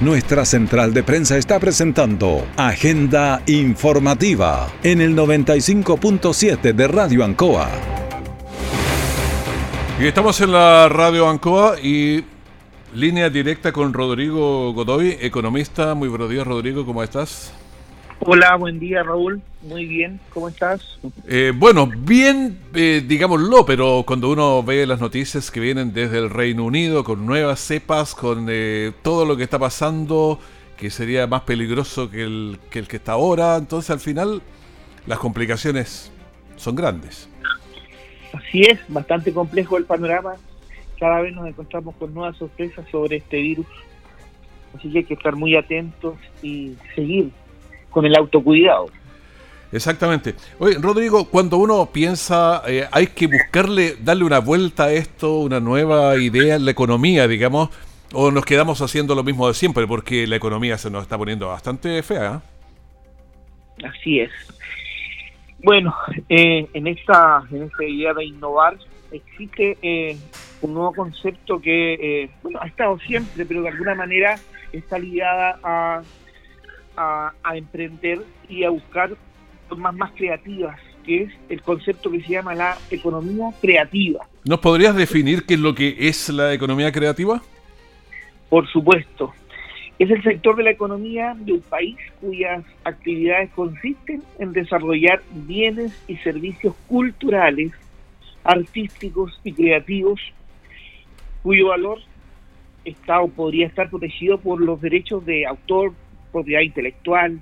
Nuestra 0.01 0.47
central 0.47 0.95
de 0.95 1.03
prensa 1.03 1.37
está 1.37 1.61
presentando 1.61 2.47
Agenda 2.57 3.43
Informativa 3.47 4.69
en 4.83 5.03
el 5.03 5.15
95.7 5.15 6.73
de 6.73 6.89
Radio 6.89 7.23
Ancoa. 7.23 7.69
Y 10.01 10.07
estamos 10.07 10.41
en 10.41 10.53
la 10.53 10.89
Radio 10.89 11.29
Ancoa 11.29 11.79
y 11.79 12.25
línea 12.95 13.29
directa 13.29 13.73
con 13.73 13.93
Rodrigo 13.93 14.73
Godoy, 14.73 15.19
economista. 15.21 15.95
Muy 15.95 16.09
buenos 16.09 16.31
días, 16.31 16.47
Rodrigo, 16.47 16.87
¿cómo 16.87 17.03
estás? 17.03 17.53
Hola, 18.23 18.55
buen 18.57 18.79
día 18.79 19.03
Raúl, 19.03 19.41
muy 19.63 19.87
bien, 19.87 20.21
¿cómo 20.35 20.49
estás? 20.49 20.99
Eh, 21.27 21.55
bueno, 21.57 21.91
bien, 21.91 22.59
eh, 22.75 23.03
digámoslo, 23.07 23.65
pero 23.65 24.05
cuando 24.07 24.31
uno 24.31 24.63
ve 24.63 24.87
las 24.87 25.01
noticias 25.01 25.51
que 25.51 25.59
vienen 25.59 25.95
desde 25.95 26.19
el 26.19 26.29
Reino 26.29 26.67
Unido 26.67 27.03
con 27.03 27.25
nuevas 27.25 27.61
cepas, 27.61 28.15
con 28.15 28.49
eh, 28.51 28.93
todo 29.01 29.25
lo 29.25 29.39
que 29.39 29.45
está 29.45 29.59
pasando, 29.59 30.39
que 30.77 30.91
sería 30.91 31.27
más 31.27 31.43
peligroso 31.43 32.11
que 32.11 32.23
el, 32.23 32.59
que 32.71 32.81
el 32.81 32.89
que 32.89 32.97
está 32.97 33.13
ahora, 33.13 33.57
entonces 33.57 33.91
al 33.91 34.01
final 34.01 34.43
las 35.07 35.19
complicaciones 35.19 36.13
son 36.57 36.77
grandes. 36.77 37.27
Así 38.35 38.65
es, 38.65 38.79
bastante 38.89 39.33
complejo 39.33 39.79
el 39.79 39.87
panorama, 39.87 40.35
cada 40.99 41.23
vez 41.23 41.35
nos 41.35 41.49
encontramos 41.49 41.95
con 41.97 42.13
nuevas 42.13 42.37
sorpresas 42.37 42.85
sobre 42.91 43.17
este 43.17 43.39
virus, 43.39 43.67
así 44.77 44.93
que 44.93 44.99
hay 44.99 45.05
que 45.05 45.15
estar 45.15 45.37
muy 45.37 45.57
atentos 45.57 46.17
y 46.43 46.75
seguir 46.95 47.31
con 47.91 48.07
el 48.07 48.17
autocuidado. 48.17 48.87
Exactamente. 49.73 50.35
Oye, 50.59 50.77
Rodrigo, 50.81 51.27
cuando 51.27 51.59
uno 51.59 51.91
piensa, 51.93 52.63
eh, 52.67 52.87
hay 52.91 53.09
que 53.09 53.29
buscarle, 53.29 53.97
darle 54.01 54.25
una 54.25 54.41
vuelta 54.41 54.85
a 54.85 54.93
esto, 54.93 55.39
una 55.39 55.61
nueva 55.61 56.17
idea 56.17 56.57
en 56.57 56.65
la 56.65 56.73
economía, 56.73 57.29
digamos, 57.29 57.71
o 58.13 58.33
nos 58.33 58.45
quedamos 58.45 58.83
haciendo 58.83 59.15
lo 59.15 59.23
mismo 59.23 59.47
de 59.47 59.55
siempre, 59.55 59.87
porque 59.87 60.27
la 60.27 60.37
economía 60.37 60.77
se 60.77 60.91
nos 60.91 61.03
está 61.03 61.17
poniendo 61.17 61.49
bastante 61.49 62.03
fea. 62.03 62.43
¿eh? 63.79 63.87
Así 63.87 64.21
es. 64.21 64.31
Bueno, 65.63 65.95
eh, 66.29 66.67
en, 66.73 66.87
esta, 66.89 67.45
en 67.53 67.65
esta 67.65 67.85
idea 67.85 68.13
de 68.15 68.25
innovar 68.25 68.77
existe 69.13 70.19
un 70.63 70.75
nuevo 70.75 70.93
concepto 70.95 71.61
que 71.61 72.31
bueno, 72.43 72.59
ha 72.63 72.67
estado 72.67 72.99
siempre, 73.01 73.45
pero 73.45 73.63
de 73.63 73.69
alguna 73.69 73.95
manera 73.95 74.39
está 74.73 74.99
ligada 74.99 75.59
a 75.63 76.03
a, 76.97 77.33
emprender 77.55 78.21
y 78.49 78.65
a 78.65 78.71
buscar 78.71 79.17
formas 79.69 79.95
más 79.95 80.13
creativas, 80.13 80.79
que 81.05 81.25
es 81.25 81.33
el 81.49 81.63
concepto 81.63 82.11
que 82.11 82.21
se 82.23 82.29
llama 82.29 82.55
la 82.55 82.77
economía 82.91 83.51
creativa. 83.61 84.27
¿Nos 84.45 84.61
podrías 84.61 84.95
definir 84.97 85.45
qué 85.45 85.55
es 85.55 85.61
lo 85.61 85.75
que 85.75 85.97
es 85.99 86.29
la 86.29 86.53
economía 86.53 86.93
creativa? 86.93 87.43
Por 88.49 88.67
supuesto. 88.69 89.33
Es 89.99 90.11
el 90.11 90.23
sector 90.23 90.57
de 90.57 90.63
la 90.63 90.71
economía 90.71 91.37
de 91.39 91.53
un 91.53 91.61
país 91.61 91.97
cuyas 92.21 92.65
actividades 92.85 93.51
consisten 93.51 94.23
en 94.39 94.53
desarrollar 94.53 95.23
bienes 95.31 95.93
y 96.09 96.17
servicios 96.17 96.75
culturales, 96.89 97.73
artísticos 98.43 99.39
y 99.45 99.53
creativos, 99.53 100.21
cuyo 101.43 101.69
valor 101.69 101.99
está 102.85 103.21
o 103.21 103.29
podría 103.29 103.67
estar 103.67 103.91
protegido 103.91 104.39
por 104.39 104.61
los 104.61 104.81
derechos 104.81 105.25
de 105.27 105.47
autor, 105.47 105.93
propiedad 106.31 106.63
intelectual. 106.63 107.41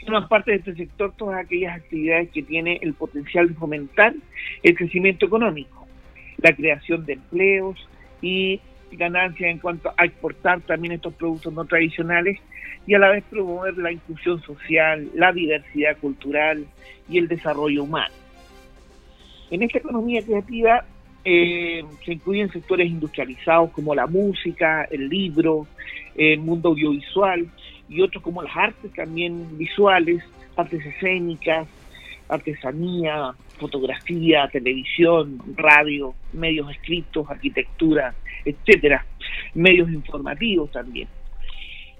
Forman 0.00 0.28
parte 0.28 0.52
de 0.52 0.56
este 0.58 0.74
sector 0.74 1.12
todas 1.16 1.44
aquellas 1.44 1.76
actividades 1.76 2.30
que 2.30 2.42
tiene 2.42 2.78
el 2.82 2.94
potencial 2.94 3.48
de 3.48 3.54
fomentar 3.54 4.14
el 4.62 4.74
crecimiento 4.74 5.26
económico, 5.26 5.86
la 6.38 6.54
creación 6.54 7.04
de 7.04 7.14
empleos 7.14 7.88
y 8.22 8.60
ganancias 8.92 9.50
en 9.50 9.58
cuanto 9.58 9.92
a 9.96 10.04
exportar 10.04 10.60
también 10.62 10.94
estos 10.94 11.14
productos 11.14 11.52
no 11.52 11.64
tradicionales 11.64 12.38
y 12.86 12.94
a 12.94 12.98
la 12.98 13.10
vez 13.10 13.24
promover 13.24 13.76
la 13.78 13.92
inclusión 13.92 14.40
social, 14.42 15.08
la 15.14 15.32
diversidad 15.32 15.96
cultural 15.98 16.66
y 17.08 17.18
el 17.18 17.28
desarrollo 17.28 17.84
humano. 17.84 18.14
En 19.50 19.62
esta 19.62 19.78
economía 19.78 20.22
creativa 20.22 20.84
eh, 21.24 21.84
se 22.04 22.12
incluyen 22.12 22.50
sectores 22.50 22.88
industrializados 22.88 23.70
como 23.70 23.94
la 23.94 24.06
música, 24.06 24.84
el 24.90 25.08
libro, 25.08 25.66
el 26.20 26.40
mundo 26.40 26.68
audiovisual 26.68 27.48
y 27.88 28.02
otros 28.02 28.22
como 28.22 28.42
las 28.42 28.54
artes 28.54 28.92
también 28.92 29.56
visuales, 29.56 30.22
artes 30.54 30.84
escénicas, 30.84 31.66
artesanía, 32.28 33.32
fotografía, 33.58 34.48
televisión, 34.52 35.40
radio, 35.56 36.14
medios 36.32 36.70
escritos, 36.70 37.28
arquitectura, 37.28 38.14
etcétera, 38.44 39.04
medios 39.54 39.90
informativos 39.90 40.70
también. 40.70 41.08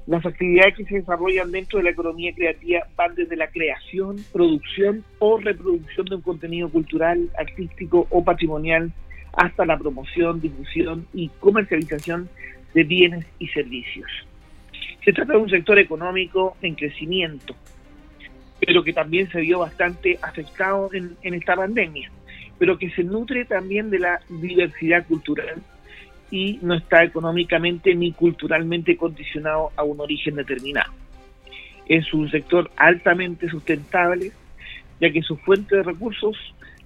Las 0.07 0.25
actividades 0.27 0.77
que 0.77 0.85
se 0.85 0.97
desarrollan 0.97 1.51
dentro 1.51 1.79
de 1.79 1.85
la 1.85 1.91
economía 1.91 2.35
creativa 2.35 2.81
van 2.97 3.15
desde 3.15 3.37
la 3.37 3.49
creación, 3.49 4.17
producción 4.33 5.03
o 5.19 5.39
reproducción 5.39 6.07
de 6.07 6.17
un 6.17 6.23
contenido 6.23 6.69
cultural, 6.69 7.31
artístico 7.39 8.07
o 8.11 8.23
patrimonial 8.23 8.93
hasta 9.33 9.65
la 9.65 9.79
promoción, 9.79 10.41
difusión 10.41 11.07
y 11.15 11.29
comercialización 11.41 12.29
de 12.75 12.85
bienes 12.85 13.27
y 13.39 13.49
servicios. 13.49 14.11
Se 15.05 15.13
trata 15.13 15.33
de 15.33 15.39
un 15.39 15.51
sector 15.51 15.79
económico 15.79 16.57
en 16.63 16.75
crecimiento, 16.75 17.55
pero 18.61 18.85
que 18.85 18.93
también 18.93 19.31
se 19.31 19.41
vio 19.41 19.61
bastante 19.61 20.19
afectado 20.23 20.91
en, 20.93 21.17
esta 21.23 21.57
pandemia, 21.57 22.11
pero 22.59 22.79
que 22.79 22.91
se 22.91 23.03
nutre 23.03 23.47
también 23.47 23.91
de 23.91 23.99
la 23.99 24.21
diversidad 24.29 25.07
cultural 25.07 25.63
y 26.31 26.59
no 26.63 26.75
está 26.75 27.03
económicamente 27.03 27.95
ni 27.95 28.13
culturalmente 28.13 28.97
condicionado 28.97 29.73
a 29.77 29.83
un 29.83 30.01
origen 30.01 30.37
determinado. 30.37 30.93
Es 31.89 32.13
un 32.13 32.31
sector 32.31 32.71
altamente 32.77 33.49
sustentable, 33.49 34.31
ya 35.01 35.11
que 35.11 35.23
su 35.23 35.37
fuente 35.39 35.77
de 35.77 35.83
recursos, 35.83 36.37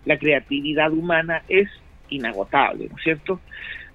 la 0.07 0.17
creatividad 0.17 0.93
humana, 0.93 1.43
es 1.49 1.69
inagotable, 2.09 2.89
¿no 2.89 2.97
es 2.97 3.03
cierto? 3.03 3.41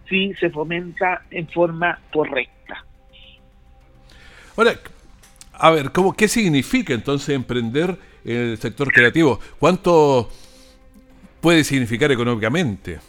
Si 0.09 0.33
se 0.35 0.49
fomenta 0.49 1.23
en 1.29 1.47
forma 1.47 1.99
correcta. 2.11 2.83
Ahora, 4.57 4.73
a 5.53 5.71
ver, 5.71 5.91
¿cómo, 5.91 6.13
¿qué 6.13 6.27
significa 6.27 6.93
entonces 6.93 7.29
emprender 7.35 7.95
en 8.25 8.35
el 8.35 8.57
sector 8.57 8.91
creativo? 8.91 9.39
¿Cuánto 9.59 10.29
puede 11.41 11.63
significar 11.63 12.11
económicamente? 12.11 12.99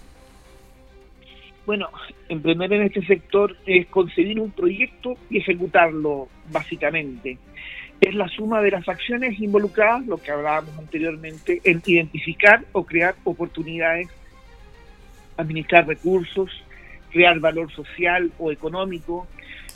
Bueno, 1.67 1.89
emprender 2.29 2.73
en 2.73 2.83
este 2.83 3.05
sector 3.07 3.57
es 3.67 3.87
concebir 3.87 4.41
un 4.41 4.51
proyecto 4.51 5.17
y 5.29 5.39
ejecutarlo, 5.39 6.29
básicamente. 6.51 7.39
Es 8.01 8.15
la 8.15 8.29
suma 8.29 8.61
de 8.63 8.71
las 8.71 8.89
acciones 8.89 9.39
involucradas, 9.41 10.07
lo 10.07 10.17
que 10.17 10.31
hablábamos 10.31 10.77
anteriormente, 10.79 11.61
en 11.65 11.83
identificar 11.85 12.65
o 12.73 12.85
crear 12.85 13.15
oportunidades 13.25 14.09
administrar 15.37 15.87
recursos, 15.87 16.51
crear 17.11 17.39
valor 17.41 17.71
social 17.73 18.31
o 18.39 18.51
económico, 18.51 19.27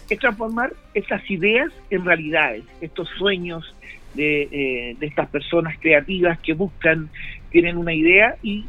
es 0.09 0.19
transformar 0.19 0.73
estas 0.93 1.29
ideas 1.31 1.71
en 1.91 2.05
realidades, 2.05 2.65
estos 2.81 3.09
sueños 3.19 3.75
de, 4.15 4.43
eh, 4.51 4.97
de 4.99 5.07
estas 5.07 5.29
personas 5.29 5.77
creativas 5.79 6.39
que 6.41 6.53
buscan, 6.53 7.09
tienen 7.51 7.77
una 7.77 7.95
idea 7.95 8.37
y 8.43 8.65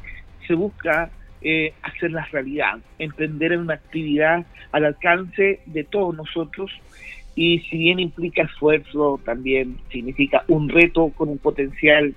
se 0.48 0.54
busca 0.54 1.10
eh, 1.42 1.74
hacerlas 1.84 2.32
realidad, 2.32 2.80
emprender 2.98 3.52
en 3.52 3.60
una 3.60 3.76
actividad 3.76 4.46
al 4.72 4.86
alcance 4.86 5.60
de 5.68 5.84
todos 5.84 6.16
nosotros 6.16 6.72
y 7.36 7.60
si 7.70 7.78
bien 7.78 8.00
implica 8.00 8.44
esfuerzo, 8.44 9.20
también 9.24 9.78
significa 9.92 10.44
un 10.48 10.70
reto 10.70 11.10
con 11.10 11.30
un 11.30 11.38
potencial 11.38 12.16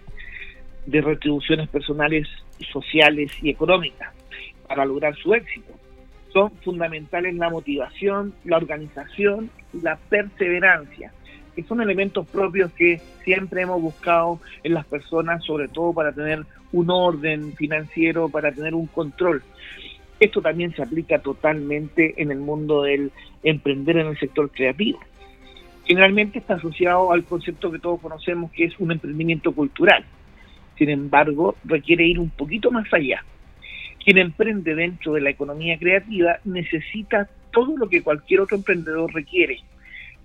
de 0.87 1.01
retribuciones 1.03 1.69
personales, 1.69 2.27
sociales 2.73 3.31
y 3.43 3.51
económicas 3.51 4.15
para 4.67 4.87
lograr 4.87 5.15
su 5.17 5.35
éxito. 5.35 5.78
Son 6.39 6.53
fundamentales 6.63 7.35
la 7.35 7.51
motivación, 7.51 8.33
la 8.45 8.59
organización 8.59 9.51
la 9.73 9.97
perseverancia, 9.97 11.13
que 11.55 11.63
son 11.65 11.81
elementos 11.81 12.27
propios 12.29 12.73
que 12.73 13.01
siempre 13.25 13.63
hemos 13.63 13.83
buscado 13.83 14.41
en 14.63 14.75
las 14.75 14.87
personas, 14.87 15.45
sobre 15.45 15.69
todo 15.69 15.93
para 15.93 16.13
tener 16.13 16.45
un 16.73 16.91
orden 16.91 17.55
financiero, 17.55 18.29
para 18.29 18.53
tener 18.53 18.75
un 18.75 18.87
control. 18.87 19.43
Esto 20.21 20.41
también 20.41 20.75
se 20.75 20.83
aplica 20.83 21.19
totalmente 21.19 22.15
en 22.21 22.31
el 22.31 22.39
mundo 22.39 22.83
del 22.83 23.13
emprender 23.43 23.99
en 23.99 24.07
el 24.09 24.19
sector 24.19 24.51
creativo. 24.51 25.01
Generalmente 25.85 26.39
está 26.39 26.55
asociado 26.55 27.13
al 27.13 27.25
concepto 27.25 27.71
que 27.71 27.79
todos 27.79 28.01
conocemos 28.01 28.51
que 28.53 28.65
es 28.65 28.79
un 28.79 28.93
emprendimiento 28.93 29.53
cultural. 29.53 30.05
Sin 30.77 30.91
embargo, 30.91 31.57
requiere 31.65 32.07
ir 32.07 32.19
un 32.19 32.31
poquito 32.31 32.71
más 32.71 32.87
allá 32.93 33.23
quien 34.05 34.19
emprende 34.19 34.75
dentro 34.75 35.13
de 35.13 35.21
la 35.21 35.31
economía 35.31 35.79
creativa 35.79 36.39
necesita 36.45 37.29
todo 37.53 37.77
lo 37.77 37.89
que 37.89 38.03
cualquier 38.03 38.41
otro 38.41 38.57
emprendedor 38.57 39.13
requiere, 39.13 39.61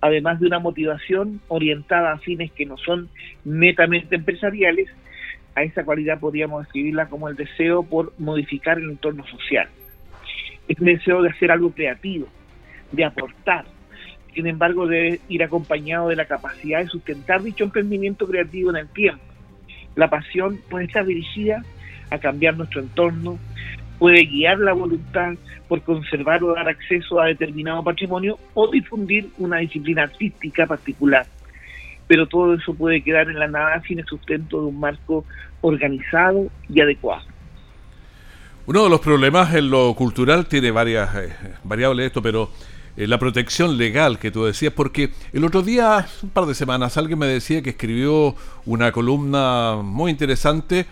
además 0.00 0.40
de 0.40 0.46
una 0.46 0.58
motivación 0.58 1.40
orientada 1.48 2.12
a 2.12 2.18
fines 2.18 2.52
que 2.52 2.66
no 2.66 2.76
son 2.76 3.08
netamente 3.44 4.16
empresariales, 4.16 4.88
a 5.54 5.62
esa 5.62 5.84
cualidad 5.84 6.18
podríamos 6.18 6.64
describirla 6.64 7.08
como 7.08 7.28
el 7.28 7.36
deseo 7.36 7.82
por 7.82 8.12
modificar 8.18 8.78
el 8.78 8.90
entorno 8.90 9.24
social. 9.26 9.68
Es 10.68 10.78
un 10.80 10.86
deseo 10.86 11.22
de 11.22 11.30
hacer 11.30 11.50
algo 11.50 11.70
creativo, 11.70 12.26
de 12.90 13.04
aportar. 13.04 13.64
Sin 14.34 14.46
embargo, 14.46 14.86
debe 14.86 15.20
ir 15.28 15.42
acompañado 15.44 16.08
de 16.08 16.16
la 16.16 16.24
capacidad 16.24 16.80
de 16.80 16.88
sustentar 16.88 17.42
dicho 17.42 17.64
emprendimiento 17.64 18.26
creativo 18.26 18.70
en 18.70 18.76
el 18.76 18.88
tiempo. 18.88 19.22
La 19.94 20.10
pasión 20.10 20.58
puede 20.68 20.86
estar 20.86 21.06
dirigida 21.06 21.62
a 22.14 22.18
cambiar 22.18 22.56
nuestro 22.56 22.80
entorno, 22.80 23.38
puede 23.98 24.24
guiar 24.24 24.58
la 24.58 24.72
voluntad 24.72 25.34
por 25.68 25.82
conservar 25.82 26.42
o 26.42 26.54
dar 26.54 26.68
acceso 26.68 27.20
a 27.20 27.26
determinado 27.26 27.82
patrimonio 27.82 28.38
o 28.54 28.70
difundir 28.70 29.30
una 29.38 29.58
disciplina 29.58 30.02
artística 30.02 30.66
particular. 30.66 31.26
Pero 32.06 32.26
todo 32.26 32.54
eso 32.54 32.74
puede 32.74 33.02
quedar 33.02 33.28
en 33.30 33.38
la 33.38 33.48
nada 33.48 33.82
sin 33.86 33.98
el 33.98 34.06
sustento 34.06 34.60
de 34.60 34.66
un 34.66 34.78
marco 34.78 35.24
organizado 35.62 36.48
y 36.68 36.80
adecuado. 36.80 37.24
Uno 38.66 38.84
de 38.84 38.90
los 38.90 39.00
problemas 39.00 39.54
en 39.54 39.70
lo 39.70 39.94
cultural 39.94 40.46
tiene 40.46 40.70
varias 40.70 41.14
eh, 41.16 41.32
variables 41.64 42.06
esto, 42.06 42.22
pero 42.22 42.50
eh, 42.96 43.06
la 43.06 43.18
protección 43.18 43.76
legal 43.76 44.18
que 44.18 44.30
tú 44.30 44.44
decías, 44.44 44.72
porque 44.72 45.10
el 45.32 45.44
otro 45.44 45.62
día, 45.62 46.06
un 46.22 46.30
par 46.30 46.46
de 46.46 46.54
semanas, 46.54 46.96
alguien 46.96 47.18
me 47.18 47.26
decía 47.26 47.60
que 47.60 47.70
escribió 47.70 48.34
una 48.64 48.92
columna 48.92 49.80
muy 49.82 50.10
interesante 50.10 50.86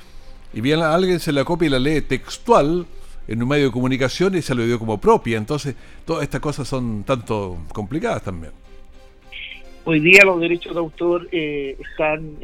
y 0.53 0.61
bien 0.61 0.81
alguien 0.81 1.21
se 1.21 1.33
la 1.33 1.45
copia 1.45 1.67
y 1.67 1.71
la 1.71 1.79
lee 1.79 2.03
textual 2.03 2.87
en 3.29 3.43
un 3.43 3.49
medio 3.49 3.67
de 3.67 3.73
comunicación 3.73 4.37
y 4.37 4.43
se 4.43 4.55
lo 4.55 4.65
dio 4.65 4.79
como 4.79 4.99
propia. 4.99 5.39
Entonces, 5.39 5.75
todas 6.05 6.25
estas 6.25 6.41
cosas 6.41 6.69
son 6.69 7.05
tanto 7.05 7.59
complicadas 7.73 8.23
también. 8.23 8.53
Hoy 9.85 10.01
día 10.01 10.25
los 10.25 10.41
derechos 10.41 10.75
de 10.75 10.81
autor 10.81 11.29
eh, 11.33 11.77
están 11.81 12.37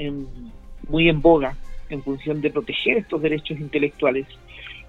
muy 0.88 1.08
en 1.08 1.20
boga 1.20 1.56
en 1.88 2.02
función 2.02 2.40
de 2.40 2.50
proteger 2.50 2.98
estos 2.98 3.22
derechos 3.22 3.58
intelectuales 3.58 4.26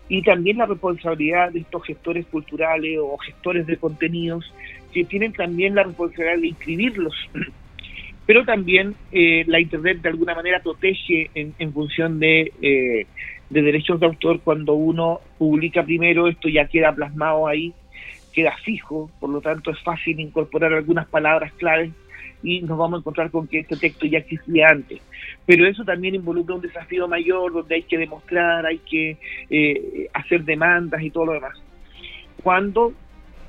y 0.10 0.24
también 0.24 0.58
la 0.58 0.66
responsabilidad 0.66 1.52
de 1.52 1.60
estos 1.60 1.84
gestores 1.84 2.26
culturales 2.26 2.98
o 3.00 3.16
gestores 3.20 3.68
de 3.68 3.78
contenidos 3.78 4.52
que 4.92 5.06
tienen 5.06 5.34
también 5.34 5.76
la 5.76 5.84
responsabilidad 5.84 6.40
de 6.40 6.48
inscribirlos 6.48 7.14
pero 8.29 8.45
también 8.45 8.93
eh, 9.12 9.43
la 9.48 9.59
Internet 9.59 10.03
de 10.03 10.09
alguna 10.09 10.36
manera 10.36 10.62
protege 10.62 11.31
en, 11.33 11.74
función 11.74 12.19
de, 12.19 12.53
eh, 12.62 13.07
de, 13.50 13.62
derechos 13.63 14.00
de 14.00 14.05
autor 14.05 14.41
cuando 14.41 14.75
uno 14.75 15.19
publica 15.39 15.81
primero, 15.81 16.27
esto 16.27 16.48
ya 16.48 16.67
queda 16.67 16.93
plasmado 16.93 17.48
ahí, 17.48 17.74
queda 18.31 18.55
fijo, 18.63 19.09
por 19.19 19.31
lo 19.31 19.41
tanto 19.41 19.71
es 19.71 19.79
fácil 19.79 20.19
incorporar 20.19 20.71
algunas 20.74 21.07
palabras 21.07 21.51
claves 21.53 21.89
y 22.43 22.61
nos 22.61 22.77
vamos 22.77 22.98
a 22.98 23.00
encontrar 23.00 23.31
con 23.31 23.48
que 23.48 23.61
este 23.61 23.77
texto 23.77 24.05
ya 24.05 24.20
existía 24.20 24.70
antes. 24.70 25.01
Pero 25.48 25.65
eso 25.65 25.83
también 25.83 26.13
involucra 26.13 26.53
un 26.53 26.61
desafío 26.61 27.07
mayor 27.07 27.51
donde 27.51 27.74
hay 27.74 27.81
que 27.81 27.98
demostrar, 27.98 28.63
hay 28.63 28.77
que 28.77 29.18
eh, 29.50 30.07
hacer 30.13 30.44
demandas 30.44 31.01
y 31.01 31.09
todo 31.09 31.25
lo 31.25 31.33
demás. 31.33 31.59
Cuando 32.44 32.94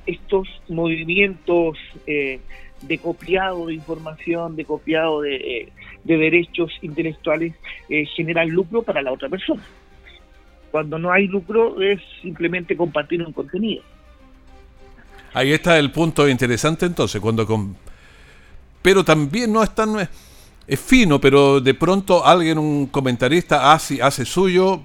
estos 0.07 0.47
movimientos 0.69 1.77
eh, 2.07 2.39
de 2.81 2.97
copiado 2.97 3.67
de 3.67 3.75
información, 3.75 4.55
de 4.55 4.65
copiado 4.65 5.21
de, 5.21 5.35
eh, 5.35 5.71
derechos 6.03 6.71
intelectuales, 6.81 7.53
eh, 7.89 8.05
generan 8.05 8.49
lucro 8.49 8.83
para 8.83 9.01
la 9.01 9.11
otra 9.11 9.29
persona. 9.29 9.63
Cuando 10.71 10.97
no 10.97 11.11
hay 11.11 11.27
lucro 11.27 11.81
es 11.81 12.01
simplemente 12.21 12.75
compartir 12.77 13.21
un 13.21 13.33
contenido. 13.33 13.83
Ahí 15.33 15.51
está 15.51 15.77
el 15.77 15.91
punto 15.91 16.27
interesante 16.27 16.85
entonces, 16.85 17.21
cuando 17.21 17.45
con... 17.45 17.75
pero 18.81 19.03
también 19.03 19.51
no 19.51 19.63
es 19.63 19.73
tan 19.73 20.07
es 20.67 20.79
fino, 20.79 21.19
pero 21.19 21.59
de 21.59 21.73
pronto 21.73 22.25
alguien, 22.25 22.57
un 22.57 22.87
comentarista 22.87 23.73
hace, 23.73 24.01
hace 24.01 24.25
suyo, 24.25 24.81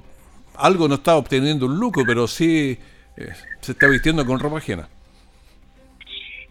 algo 0.56 0.88
no 0.88 0.96
está 0.96 1.16
obteniendo 1.16 1.66
un 1.66 1.78
lucro, 1.78 2.02
pero 2.06 2.26
sí 2.26 2.78
eh, 3.16 3.32
se 3.61 3.72
está 3.72 3.87
vistiendo 3.87 4.24
con 4.26 4.38
ropa 4.38 4.59
ajena. 4.59 4.88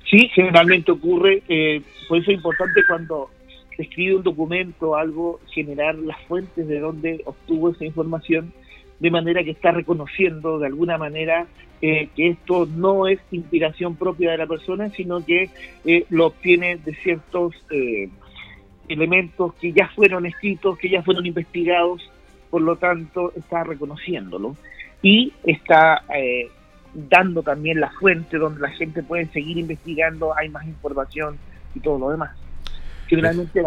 Sí, 0.10 0.30
generalmente 0.34 0.92
ocurre, 0.92 1.42
eh, 1.50 1.82
por 2.08 2.20
eso 2.20 2.32
es 2.32 2.38
importante 2.38 2.82
cuando 2.88 3.32
se 3.76 3.84
escribe 3.84 4.16
un 4.16 4.24
documento 4.24 4.96
algo, 4.96 5.40
generar 5.52 5.96
las 5.96 6.22
fuentes 6.26 6.68
de 6.68 6.80
donde 6.80 7.22
obtuvo 7.26 7.72
esa 7.72 7.86
información, 7.86 8.54
de 9.00 9.12
manera 9.12 9.44
que 9.44 9.52
está 9.52 9.72
reconociendo 9.72 10.60
de 10.60 10.68
alguna 10.68 10.98
manera 10.98 11.48
eh, 11.82 12.08
que 12.16 12.30
esto 12.30 12.66
no 12.66 13.08
es 13.08 13.20
inspiración 13.32 13.96
propia 13.96 14.32
de 14.32 14.38
la 14.38 14.48
persona, 14.48 14.90
sino 14.90 15.26
que 15.26 15.50
eh, 15.84 16.06
lo 16.10 16.28
obtiene 16.28 16.78
de 16.78 16.94
ciertos 16.96 17.56
elementos 18.88 19.54
que 19.56 19.74
ya 19.74 19.90
fueron 19.90 20.26
escritos, 20.26 20.78
que 20.78 20.90
ya 20.90 21.02
fueron 21.02 21.26
investigados, 21.26 22.10
por 22.50 22.62
lo 22.62 22.78
tanto 22.78 23.34
está 23.36 23.64
reconociéndolo. 23.64 24.56
Y 25.02 25.34
está 25.44 26.04
dando 26.96 27.44
también 27.44 27.80
la 27.80 27.92
fuente 27.92 28.38
donde 28.38 28.62
la 28.62 28.70
gente 28.70 29.04
puede 29.04 29.28
seguir 29.28 29.58
investigando, 29.58 30.36
hay 30.36 30.50
más 30.50 30.66
información 30.66 31.38
y 31.76 31.80
todo 31.82 32.00
lo 32.00 32.10
demás. 32.10 32.32
Generalmente 33.08 33.62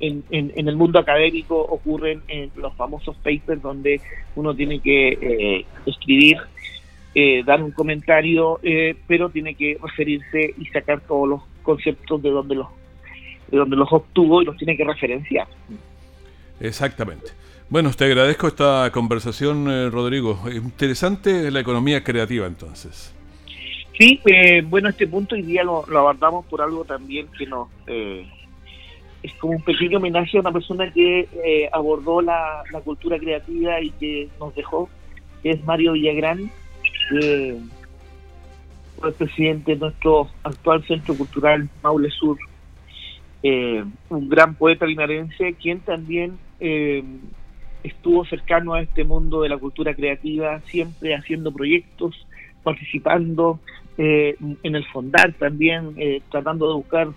en, 0.00 0.24
en, 0.30 0.68
el 0.68 0.76
mundo 0.76 0.98
académico 0.98 1.60
ocurren 1.60 2.22
en 2.28 2.50
los 2.56 2.74
famosos 2.74 3.16
papers 3.16 3.62
donde 3.62 4.00
uno 4.34 4.54
tiene 4.54 4.80
que 4.80 5.08
eh, 5.08 5.66
escribir, 5.86 6.38
eh, 7.14 7.42
dar 7.44 7.62
un 7.62 7.70
comentario, 7.70 8.60
eh, 8.62 8.96
pero 9.06 9.28
tiene 9.30 9.54
que 9.54 9.78
referirse 9.82 10.54
y 10.58 10.66
sacar 10.66 11.00
todos 11.00 11.28
los 11.28 11.42
conceptos 11.62 12.22
de 12.22 12.30
donde 12.30 12.54
los 12.54 12.68
de 13.50 13.58
donde 13.58 13.76
los 13.76 13.92
obtuvo 13.92 14.42
y 14.42 14.44
los 14.44 14.56
tiene 14.56 14.76
que 14.76 14.84
referenciar. 14.84 15.48
Exactamente. 16.60 17.32
Bueno, 17.70 17.92
te 17.92 18.04
agradezco 18.04 18.48
esta 18.48 18.90
conversación, 18.92 19.70
eh, 19.70 19.90
Rodrigo. 19.90 20.40
Interesante 20.52 21.52
la 21.52 21.60
economía 21.60 22.02
creativa, 22.02 22.48
entonces. 22.48 23.14
Sí, 23.96 24.20
eh, 24.26 24.60
bueno, 24.62 24.88
este 24.88 25.06
punto 25.06 25.36
hoy 25.36 25.42
día 25.42 25.62
lo, 25.62 25.84
abordamos 25.96 26.44
por 26.46 26.62
algo 26.62 26.84
también 26.84 27.28
que 27.38 27.46
nos... 27.46 27.68
Eh, 27.86 28.28
es 29.22 29.32
como 29.34 29.52
un 29.52 29.62
pequeño 29.62 29.98
homenaje 29.98 30.38
a 30.38 30.40
una 30.40 30.50
persona 30.50 30.92
que 30.92 31.68
abordó 31.72 32.20
la, 32.22 32.64
cultura 32.82 33.20
creativa 33.20 33.80
y 33.80 33.90
que 33.90 34.28
nos 34.40 34.52
dejó, 34.56 34.88
que 35.40 35.50
es 35.50 35.64
Mario 35.64 35.92
Villagrán, 35.92 36.50
el 37.12 37.62
presidente 39.16 39.72
de 39.74 39.78
nuestro 39.78 40.28
actual 40.42 40.82
Centro 40.86 41.14
Cultural 41.14 41.68
Maule 41.82 42.10
Sur, 42.10 42.38
un 43.42 44.28
gran 44.28 44.54
poeta 44.54 44.86
linarense, 44.86 45.54
quien 45.60 45.80
también 45.80 46.38
estuvo 47.82 48.24
cercano 48.24 48.74
a 48.74 48.82
este 48.82 49.04
mundo 49.04 49.42
de 49.42 49.48
la 49.48 49.58
cultura 49.58 49.94
creativa, 49.94 50.60
siempre 50.66 51.14
haciendo 51.14 51.52
proyectos, 51.52 52.26
participando 52.62 53.60
eh, 53.98 54.36
en 54.62 54.74
el 54.74 54.84
fondar 54.86 55.32
también, 55.34 55.94
eh, 55.96 56.22
tratando 56.30 56.68
de 56.68 56.74
buscar 56.74 57.08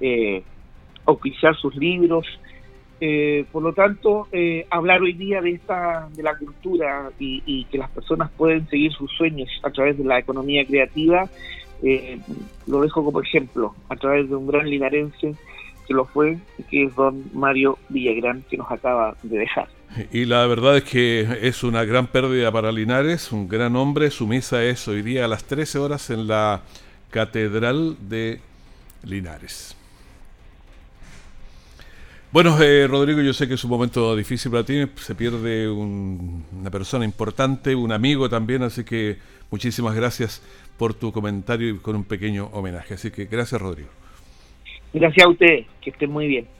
eh, 0.00 0.42
auspiciar 1.04 1.56
sus 1.56 1.74
libros. 1.76 2.26
Eh, 3.02 3.46
por 3.50 3.62
lo 3.62 3.72
tanto, 3.72 4.28
hablar 4.68 5.00
hoy 5.00 5.14
día 5.14 5.40
de 5.40 5.52
esta 5.52 6.08
de 6.14 6.22
la 6.22 6.36
cultura 6.36 7.10
y, 7.18 7.42
y, 7.46 7.64
que 7.64 7.78
las 7.78 7.90
personas 7.90 8.30
pueden 8.36 8.68
seguir 8.68 8.92
sus 8.92 9.10
sueños 9.12 9.48
a 9.62 9.70
través 9.70 9.96
de 9.96 10.04
la 10.04 10.18
economía 10.18 10.66
creativa, 10.66 11.28
lo 12.66 12.80
dejo 12.82 13.02
como 13.02 13.22
ejemplo, 13.22 13.74
a 13.88 13.96
través 13.96 14.28
de 14.28 14.36
un 14.36 14.46
gran 14.46 14.68
linarense 14.68 15.34
que 15.88 15.94
lo 15.94 16.04
fue, 16.04 16.36
que 16.70 16.84
es 16.84 16.94
don 16.94 17.24
Mario 17.32 17.78
Villagrán, 17.88 18.44
que 18.50 18.58
nos 18.58 18.70
acaba 18.70 19.16
de 19.22 19.38
dejar. 19.38 19.68
Y 20.12 20.24
la 20.24 20.46
verdad 20.46 20.76
es 20.76 20.84
que 20.84 21.26
es 21.42 21.64
una 21.64 21.84
gran 21.84 22.06
pérdida 22.06 22.52
para 22.52 22.70
Linares, 22.70 23.32
un 23.32 23.48
gran 23.48 23.74
hombre. 23.74 24.10
Su 24.10 24.26
misa 24.26 24.62
es 24.64 24.86
hoy 24.86 25.02
día 25.02 25.24
a 25.24 25.28
las 25.28 25.44
13 25.44 25.78
horas 25.78 26.10
en 26.10 26.28
la 26.28 26.62
Catedral 27.10 27.96
de 28.08 28.40
Linares. 29.02 29.76
Bueno, 32.32 32.56
eh, 32.62 32.86
Rodrigo, 32.86 33.20
yo 33.20 33.32
sé 33.32 33.48
que 33.48 33.54
es 33.54 33.64
un 33.64 33.70
momento 33.70 34.14
difícil 34.14 34.52
para 34.52 34.62
ti, 34.62 34.84
se 34.94 35.16
pierde 35.16 35.68
una 35.68 36.70
persona 36.70 37.04
importante, 37.04 37.74
un 37.74 37.90
amigo 37.90 38.28
también, 38.28 38.62
así 38.62 38.84
que 38.84 39.16
muchísimas 39.50 39.96
gracias 39.96 40.40
por 40.78 40.94
tu 40.94 41.10
comentario 41.10 41.68
y 41.70 41.78
con 41.78 41.96
un 41.96 42.04
pequeño 42.04 42.46
homenaje. 42.52 42.94
Así 42.94 43.10
que 43.10 43.24
gracias, 43.24 43.60
Rodrigo. 43.60 43.88
Gracias 44.94 45.26
a 45.26 45.28
ustedes, 45.28 45.66
que 45.80 45.90
estén 45.90 46.10
muy 46.12 46.28
bien. 46.28 46.59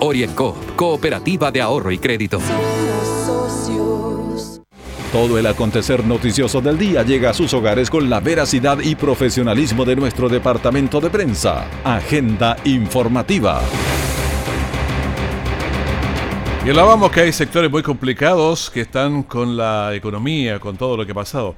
OrienCoop, 0.00 0.76
Cooperativa 0.76 1.50
de 1.50 1.60
Ahorro 1.60 1.90
y 1.90 1.98
Crédito. 1.98 2.40
Todo 5.12 5.38
el 5.38 5.46
acontecer 5.46 6.04
noticioso 6.04 6.62
del 6.62 6.78
día 6.78 7.02
llega 7.02 7.30
a 7.30 7.34
sus 7.34 7.52
hogares 7.52 7.90
con 7.90 8.08
la 8.08 8.20
veracidad 8.20 8.78
y 8.80 8.94
profesionalismo 8.94 9.84
de 9.84 9.94
nuestro 9.94 10.28
departamento 10.28 11.00
de 11.00 11.10
prensa. 11.10 11.66
Agenda 11.84 12.56
informativa. 12.64 13.60
Y 16.64 16.70
hablábamos 16.70 17.10
que 17.10 17.20
hay 17.20 17.32
sectores 17.32 17.70
muy 17.70 17.82
complicados 17.82 18.70
que 18.70 18.82
están 18.82 19.24
con 19.24 19.56
la 19.56 19.94
economía, 19.94 20.58
con 20.60 20.76
todo 20.76 20.96
lo 20.96 21.04
que 21.04 21.12
ha 21.12 21.14
pasado. 21.16 21.54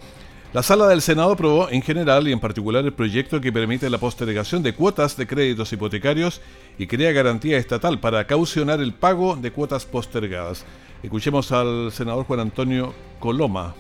La 0.55 0.63
sala 0.63 0.87
del 0.87 1.03
Senado 1.03 1.33
aprobó 1.33 1.69
en 1.69 1.83
general 1.83 2.29
y 2.29 2.33
en 2.33 2.39
particular 2.39 2.85
el 2.85 2.93
proyecto 2.93 3.41
que 3.41 3.51
permite 3.51 3.91
la 3.91 3.99
postergación 3.99 4.63
de 4.63 4.73
cuotas 4.73 5.17
de 5.17 5.27
créditos 5.27 5.73
hipotecarios 5.73 6.41
y 6.79 6.87
crea 6.87 7.11
garantía 7.11 7.59
estatal 7.59 7.99
para 7.99 8.25
caucionar 8.29 8.79
el 8.81 8.95
pago 8.95 9.35
de 9.35 9.51
cuotas 9.51 9.85
postergadas. 9.85 10.65
Escuchemos 11.03 11.51
al 11.51 11.91
senador 11.91 12.25
Juan 12.27 12.39
Antonio 12.39 12.95
Coloma. 13.19 13.75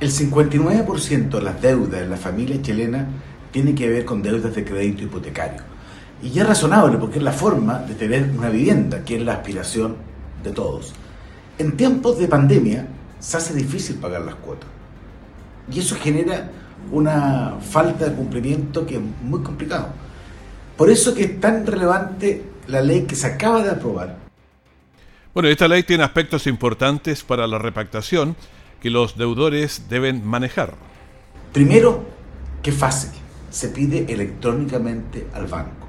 El 0.00 0.10
59% 0.10 1.28
de 1.28 1.40
las 1.40 1.62
deudas 1.62 2.00
de 2.00 2.08
la 2.08 2.16
familia 2.16 2.60
chilena 2.60 3.06
tiene 3.52 3.72
que 3.72 3.88
ver 3.88 4.04
con 4.04 4.22
deudas 4.22 4.56
de 4.56 4.64
crédito 4.64 5.04
hipotecario. 5.04 5.62
Y 6.20 6.36
es 6.36 6.44
razonable 6.44 6.98
porque 6.98 7.18
es 7.18 7.24
la 7.24 7.30
forma 7.30 7.78
de 7.78 7.94
tener 7.94 8.28
una 8.36 8.48
vivienda, 8.48 9.04
que 9.04 9.18
es 9.18 9.22
la 9.22 9.34
aspiración 9.34 9.98
de 10.42 10.50
todos. 10.50 10.94
En 11.58 11.76
tiempos 11.76 12.18
de 12.18 12.26
pandemia 12.26 12.88
se 13.20 13.36
hace 13.36 13.54
difícil 13.54 14.00
pagar 14.00 14.22
las 14.22 14.34
cuotas. 14.34 14.71
Y 15.70 15.80
eso 15.80 15.96
genera 15.96 16.50
una 16.90 17.56
falta 17.60 18.08
de 18.08 18.14
cumplimiento 18.14 18.86
que 18.86 18.96
es 18.96 19.02
muy 19.22 19.42
complicado. 19.42 19.88
Por 20.76 20.90
eso 20.90 21.14
que 21.14 21.24
es 21.24 21.40
tan 21.40 21.66
relevante 21.66 22.42
la 22.68 22.80
ley 22.80 23.02
que 23.02 23.14
se 23.14 23.26
acaba 23.26 23.62
de 23.62 23.70
aprobar. 23.70 24.16
Bueno, 25.34 25.48
esta 25.48 25.68
ley 25.68 25.82
tiene 25.82 26.04
aspectos 26.04 26.46
importantes 26.46 27.22
para 27.22 27.46
la 27.46 27.58
repactación 27.58 28.36
que 28.80 28.90
los 28.90 29.16
deudores 29.16 29.84
deben 29.88 30.26
manejar. 30.26 30.74
Primero, 31.52 32.04
que 32.62 32.70
es 32.70 32.76
fácil, 32.76 33.10
se 33.50 33.68
pide 33.68 34.12
electrónicamente 34.12 35.26
al 35.34 35.46
banco. 35.46 35.86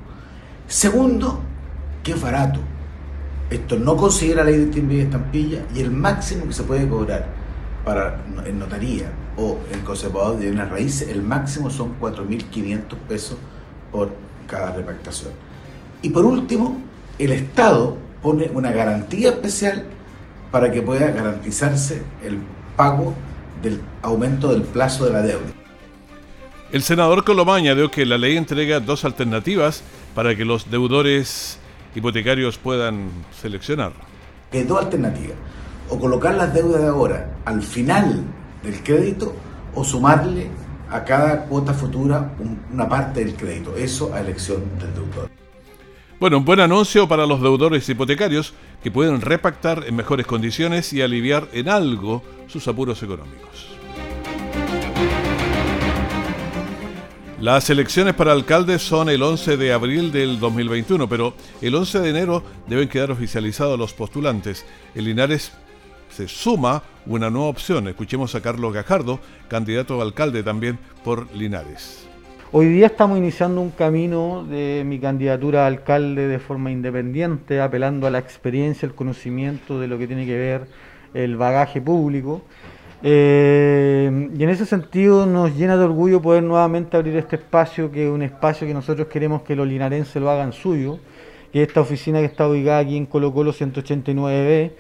Segundo, 0.68 1.42
que 2.04 2.12
es 2.12 2.22
barato. 2.22 2.60
Esto 3.50 3.78
no 3.78 3.98
considera 3.98 4.44
la 4.44 4.52
ley 4.52 4.60
de 4.60 4.66
timbre 4.68 4.98
y 4.98 5.02
estampilla 5.02 5.66
y 5.76 5.82
el 5.82 5.92
máximo 5.92 6.48
que 6.48 6.54
se 6.54 6.64
puede 6.64 6.88
cobrar 6.88 7.43
para 7.84 8.24
en 8.46 8.60
notaría 8.60 9.12
o 9.38 9.60
el 9.72 9.82
conservador 9.82 10.38
de 10.38 10.52
una 10.52 10.65
raíz, 10.65 11.02
el 11.02 11.22
máximo 11.22 11.69
son 11.69 12.00
4.500 12.00 12.96
pesos 13.08 13.38
por 13.91 14.12
cada 14.48 14.74
repactación. 14.74 15.32
Y 16.02 16.10
por 16.10 16.26
último, 16.26 16.82
el 17.19 17.32
Estado 17.32 17.98
pone 18.22 18.50
una 18.54 18.72
garantía 18.72 19.30
especial 19.30 19.86
para 20.52 20.72
que 20.72 20.82
pueda 20.82 21.12
garantizarse 21.12 22.04
el 22.24 22.38
pago 22.76 23.13
del 23.62 23.82
aumento 24.02 24.50
del 24.50 24.63
plazo 24.63 25.06
de 25.06 25.12
la 25.12 25.22
deuda. 25.22 25.52
El 26.72 26.82
senador 26.82 27.24
Coloma 27.24 27.56
añadió 27.56 27.91
que 27.91 28.06
la 28.06 28.17
ley 28.17 28.36
entrega 28.36 28.80
dos 28.80 29.06
alternativas 29.06 29.84
para 30.15 30.36
que 30.36 30.43
los 30.43 30.69
deudores 30.69 31.60
hipotecarios 31.96 32.58
puedan 32.58 33.10
seleccionar. 33.39 33.93
Hay 34.52 34.63
dos 34.63 34.84
alternativas. 34.84 35.36
O 35.89 36.00
colocar 36.00 36.36
las 36.36 36.54
deudas 36.54 36.82
de 36.82 36.88
ahora 36.88 37.38
al 37.46 37.62
final 37.62 38.24
del 38.63 38.84
crédito 38.84 39.34
o 39.76 39.84
sumarle 39.84 40.50
a 40.89 41.04
cada 41.04 41.46
cuota 41.46 41.74
futura 41.74 42.34
una 42.72 42.88
parte 42.88 43.26
del 43.26 43.36
crédito. 43.36 43.76
Eso 43.76 44.13
a 44.13 44.22
elección 44.22 44.62
del 44.80 44.93
deudor. 44.93 45.30
Bueno, 46.19 46.38
un 46.38 46.46
buen 46.46 46.60
anuncio 46.60 47.08
para 47.08 47.26
los 47.26 47.41
deudores 47.41 47.89
hipotecarios 47.89 48.54
que 48.82 48.91
pueden 48.91 49.19
repactar 49.19 49.84
en 49.88 49.96
mejores 49.96 50.26
condiciones 50.26 50.93
y 50.93 51.02
aliviar 51.02 51.50
en 51.52 51.67
algo 51.67 52.24
sus 52.48 52.67
apuros 52.67 53.02
económicos. 53.04 53.74
Las 57.41 57.69
elecciones 57.69 58.13
para 58.13 58.32
alcaldes 58.32 58.82
son 58.82 59.10
el 59.10 59.22
11 59.22 59.58
de 59.58 59.74
abril 59.74 60.13
del 60.13 60.39
2021, 60.39 61.10
pero 61.10 61.34
el 61.62 61.76
11 61.76 62.00
de 62.00 62.10
enero 62.10 62.41
deben 62.67 62.88
quedar 62.88 63.12
oficializados 63.12 63.78
los 63.78 63.93
postulantes. 63.93 64.65
El 64.96 65.04
Linares 65.04 65.52
se 66.13 66.28
suma 66.28 66.84
una 67.08 67.30
nueva 67.30 67.47
opción. 67.47 67.88
Escuchemos 67.88 68.36
a 68.36 68.41
Carlos 68.41 68.71
Gajardo, 68.71 69.19
candidato 69.47 69.99
a 69.99 70.04
alcalde 70.04 70.43
también 70.43 70.78
por 71.04 71.34
Linares. 71.36 72.08
Hoy 72.52 72.67
día 72.67 72.86
estamos 72.86 73.17
iniciando 73.17 73.62
un 73.62 73.71
camino 73.71 74.45
de 74.47 74.84
mi 74.86 74.99
candidatura 74.99 75.63
a 75.63 75.67
alcalde 75.67 76.28
de 76.28 76.38
forma 76.38 76.69
independiente, 76.69 77.60
apelando 77.60 78.06
a 78.06 78.12
la 78.12 78.19
experiencia, 78.19 78.86
el 78.86 78.93
conocimiento 78.93 79.80
de 79.80 79.88
lo 79.88 79.97
que 79.97 80.06
tiene 80.06 80.28
que 80.28 80.38
ver 80.38 80.67
el 81.15 81.36
bagaje 81.36 81.82
público. 81.82 82.43
Eh, 83.02 84.30
y 84.38 84.43
en 84.43 84.49
ese 84.49 84.67
sentido 84.67 85.26
nos 85.26 85.56
llena 85.58 85.78
de 85.78 85.84
orgullo 85.86 86.21
poder 86.21 86.43
nuevamente 86.43 86.95
abrir 86.95 87.17
este 87.17 87.38
espacio, 87.38 87.91
que 87.91 88.06
es 88.06 88.12
un 88.12 88.21
espacio 88.21 88.67
que 88.67 88.73
nosotros 88.76 89.08
queremos 89.08 89.41
que 89.41 89.56
los 89.56 89.67
linarenses 89.67 90.21
lo 90.21 90.30
hagan 90.30 90.54
suyo, 90.54 90.99
que 91.52 91.63
es 91.63 91.67
esta 91.67 91.82
oficina 91.82 92.19
que 92.19 92.26
está 92.26 92.47
ubicada 92.47 92.78
aquí 92.78 92.97
en 92.97 93.08
Colo 93.08 93.34
Colo 93.34 93.52
189B. 93.52 94.73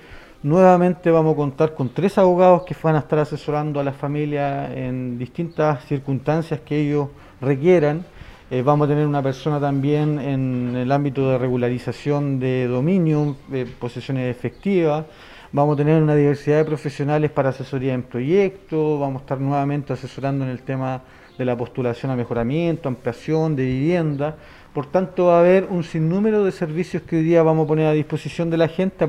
Nuevamente 0.43 1.09
vamos 1.09 1.35
a 1.35 1.37
contar 1.37 1.73
con 1.73 1.87
tres 1.87 2.17
abogados 2.17 2.63
que 2.63 2.75
van 2.83 2.97
a 2.97 2.99
estar 2.99 3.17
asesorando 3.17 3.79
a 3.79 3.83
las 3.85 3.95
familias 3.95 4.71
en 4.75 5.17
distintas 5.17 5.85
circunstancias 5.85 6.59
que 6.59 6.81
ellos 6.81 7.07
requieran. 7.39 8.03
Eh, 8.51 8.61
vamos 8.61 8.85
a 8.85 8.89
tener 8.89 9.07
una 9.07 9.23
persona 9.23 9.57
también 9.57 10.19
en 10.19 10.75
el 10.75 10.91
ámbito 10.91 11.29
de 11.29 11.37
regularización 11.37 12.41
de 12.41 12.67
dominio, 12.67 13.37
de 13.47 13.65
posesiones 13.65 14.29
efectivas. 14.35 15.05
Vamos 15.53 15.75
a 15.75 15.77
tener 15.77 16.03
una 16.03 16.13
diversidad 16.13 16.57
de 16.57 16.65
profesionales 16.65 17.31
para 17.31 17.51
asesoría 17.51 17.93
en 17.93 18.03
proyectos, 18.03 18.99
vamos 18.99 19.21
a 19.21 19.23
estar 19.23 19.39
nuevamente 19.39 19.93
asesorando 19.93 20.43
en 20.43 20.51
el 20.51 20.61
tema 20.63 21.03
de 21.37 21.45
la 21.45 21.55
postulación 21.55 22.11
a 22.11 22.17
mejoramiento, 22.17 22.89
ampliación 22.89 23.55
de 23.55 23.63
vivienda. 23.63 24.35
Por 24.73 24.87
tanto, 24.87 25.27
va 25.27 25.37
a 25.37 25.39
haber 25.39 25.67
un 25.69 25.85
sinnúmero 25.85 26.43
de 26.43 26.51
servicios 26.51 27.01
que 27.03 27.15
hoy 27.15 27.23
día 27.23 27.43
vamos 27.43 27.63
a 27.63 27.67
poner 27.69 27.87
a 27.87 27.93
disposición 27.93 28.49
de 28.49 28.57
la 28.57 28.67
gente. 28.67 29.07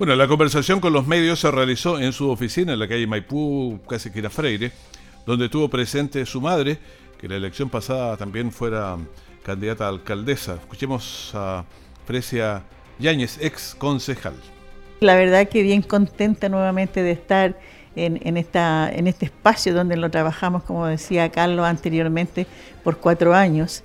Bueno, 0.00 0.16
la 0.16 0.26
conversación 0.26 0.80
con 0.80 0.94
los 0.94 1.06
medios 1.06 1.40
se 1.40 1.50
realizó 1.50 2.00
en 2.00 2.14
su 2.14 2.30
oficina 2.30 2.72
en 2.72 2.78
la 2.78 2.88
calle 2.88 3.06
Maipú, 3.06 3.80
casi 3.86 4.10
que 4.10 4.20
era 4.20 4.30
Freire, 4.30 4.72
donde 5.26 5.44
estuvo 5.44 5.68
presente 5.68 6.24
su 6.24 6.40
madre, 6.40 6.78
que 7.20 7.28
la 7.28 7.36
elección 7.36 7.68
pasada 7.68 8.16
también 8.16 8.50
fuera 8.50 8.96
candidata 9.42 9.84
a 9.84 9.88
alcaldesa. 9.90 10.54
Escuchemos 10.54 11.32
a 11.34 11.66
Frecia 12.06 12.62
Yáñez, 12.98 13.36
ex 13.42 13.74
concejal. 13.74 14.32
La 15.00 15.16
verdad 15.16 15.46
que 15.50 15.62
bien 15.62 15.82
contenta 15.82 16.48
nuevamente 16.48 17.02
de 17.02 17.10
estar 17.10 17.58
en, 17.94 18.38
esta, 18.38 18.90
en 18.90 19.06
este 19.06 19.26
espacio 19.26 19.74
donde 19.74 19.98
lo 19.98 20.10
trabajamos, 20.10 20.62
como 20.62 20.86
decía 20.86 21.28
Carlos 21.28 21.66
anteriormente, 21.66 22.46
por 22.82 22.96
cuatro 22.96 23.34
años. 23.34 23.84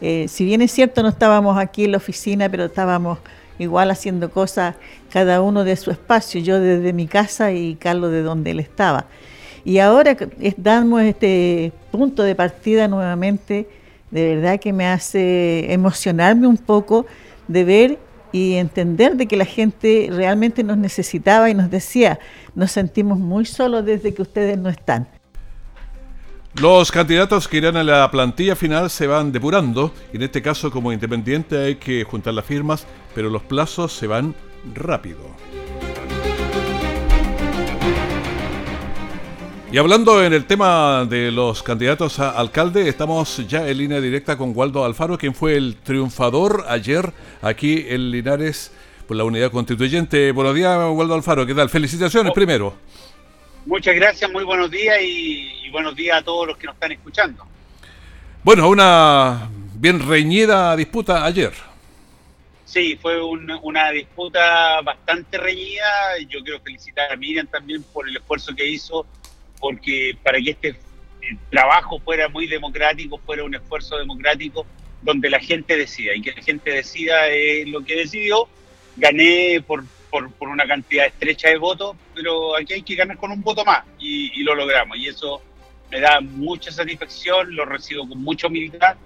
Eh, 0.00 0.26
si 0.28 0.44
bien 0.44 0.62
es 0.62 0.70
cierto, 0.70 1.02
no 1.02 1.08
estábamos 1.08 1.58
aquí 1.58 1.86
en 1.86 1.90
la 1.90 1.96
oficina, 1.96 2.48
pero 2.48 2.66
estábamos 2.66 3.18
igual 3.58 3.90
haciendo 3.90 4.30
cosas 4.30 4.74
cada 5.10 5.40
uno 5.40 5.64
de 5.64 5.76
su 5.76 5.90
espacio, 5.90 6.40
yo 6.40 6.60
desde 6.60 6.92
mi 6.92 7.06
casa 7.06 7.52
y 7.52 7.76
Carlos 7.76 8.10
de 8.10 8.22
donde 8.22 8.50
él 8.52 8.60
estaba. 8.60 9.06
Y 9.64 9.78
ahora 9.78 10.16
damos 10.56 11.02
este 11.02 11.72
punto 11.90 12.22
de 12.22 12.34
partida 12.34 12.86
nuevamente, 12.86 13.68
de 14.10 14.36
verdad 14.36 14.60
que 14.60 14.72
me 14.72 14.86
hace 14.86 15.72
emocionarme 15.72 16.46
un 16.46 16.58
poco 16.58 17.06
de 17.48 17.64
ver 17.64 17.98
y 18.32 18.54
entender 18.54 19.16
de 19.16 19.26
que 19.26 19.36
la 19.36 19.44
gente 19.44 20.08
realmente 20.10 20.62
nos 20.62 20.76
necesitaba 20.76 21.50
y 21.50 21.54
nos 21.54 21.70
decía, 21.70 22.18
nos 22.54 22.70
sentimos 22.70 23.18
muy 23.18 23.44
solos 23.44 23.84
desde 23.84 24.14
que 24.14 24.22
ustedes 24.22 24.58
no 24.58 24.68
están. 24.68 25.08
Los 26.60 26.90
candidatos 26.90 27.48
que 27.48 27.58
irán 27.58 27.76
a 27.76 27.84
la 27.84 28.10
plantilla 28.10 28.56
final 28.56 28.88
se 28.88 29.06
van 29.06 29.30
depurando. 29.30 29.92
En 30.12 30.22
este 30.22 30.40
caso, 30.40 30.70
como 30.70 30.90
independiente, 30.90 31.58
hay 31.58 31.74
que 31.74 32.02
juntar 32.04 32.32
las 32.32 32.46
firmas, 32.46 32.86
pero 33.16 33.30
los 33.30 33.42
plazos 33.42 33.94
se 33.94 34.06
van 34.06 34.34
rápido. 34.74 35.34
Y 39.72 39.78
hablando 39.78 40.22
en 40.22 40.34
el 40.34 40.44
tema 40.44 41.06
de 41.06 41.32
los 41.32 41.62
candidatos 41.62 42.20
a 42.20 42.30
alcalde, 42.30 42.90
estamos 42.90 43.48
ya 43.48 43.66
en 43.66 43.78
línea 43.78 44.02
directa 44.02 44.36
con 44.36 44.52
Waldo 44.54 44.84
Alfaro, 44.84 45.16
quien 45.16 45.34
fue 45.34 45.56
el 45.56 45.76
triunfador 45.76 46.66
ayer 46.68 47.10
aquí 47.40 47.86
en 47.88 48.10
Linares 48.10 48.70
por 49.08 49.16
la 49.16 49.24
unidad 49.24 49.50
constituyente. 49.50 50.30
Buenos 50.32 50.54
días, 50.54 50.78
Waldo 50.92 51.14
Alfaro, 51.14 51.46
¿qué 51.46 51.54
tal? 51.54 51.70
Felicitaciones 51.70 52.34
primero. 52.34 52.74
Muchas 53.64 53.94
gracias, 53.94 54.30
muy 54.30 54.44
buenos 54.44 54.70
días 54.70 54.98
y, 55.00 55.70
buenos 55.70 55.96
días 55.96 56.18
a 56.18 56.22
todos 56.22 56.46
los 56.46 56.58
que 56.58 56.66
nos 56.66 56.74
están 56.74 56.92
escuchando. 56.92 57.46
Bueno, 58.44 58.68
una 58.68 59.48
bien 59.74 60.06
reñida 60.06 60.76
disputa 60.76 61.24
ayer. 61.24 61.65
Sí, 62.66 62.98
fue 63.00 63.22
una 63.22 63.92
disputa 63.92 64.80
bastante 64.80 65.38
reñida. 65.38 66.18
Yo 66.28 66.42
quiero 66.42 66.60
felicitar 66.60 67.12
a 67.12 67.16
Miriam 67.16 67.46
también 67.46 67.84
por 67.84 68.08
el 68.08 68.16
esfuerzo 68.16 68.54
que 68.56 68.66
hizo, 68.66 69.06
porque 69.60 70.18
para 70.20 70.40
que 70.40 70.50
este 70.50 70.76
trabajo 71.48 72.00
fuera 72.00 72.28
muy 72.28 72.48
democrático, 72.48 73.18
fuera 73.18 73.44
un 73.44 73.54
esfuerzo 73.54 73.96
democrático, 73.98 74.66
donde 75.00 75.30
la 75.30 75.38
gente 75.38 75.76
decida 75.76 76.12
y 76.16 76.22
que 76.22 76.32
la 76.32 76.42
gente 76.42 76.72
decida 76.72 77.28
es 77.28 77.68
lo 77.68 77.84
que 77.84 77.94
decidió. 77.94 78.48
Gané 78.96 79.62
por 79.64 79.84
una 80.40 80.66
cantidad 80.66 81.06
estrecha 81.06 81.48
de 81.48 81.58
votos, 81.58 81.96
pero 82.16 82.56
aquí 82.56 82.72
hay 82.72 82.82
que 82.82 82.96
ganar 82.96 83.16
con 83.16 83.30
un 83.30 83.42
voto 83.42 83.64
más 83.64 83.84
y, 84.00 84.42
lo 84.42 84.56
logramos. 84.56 84.98
Y 84.98 85.06
eso 85.06 85.40
me 85.88 86.00
da 86.00 86.20
mucha 86.20 86.72
satisfacción, 86.72 87.54
lo 87.54 87.64
recibo 87.64 88.08
con 88.08 88.20
mucha 88.22 88.48
humildad 88.48 88.96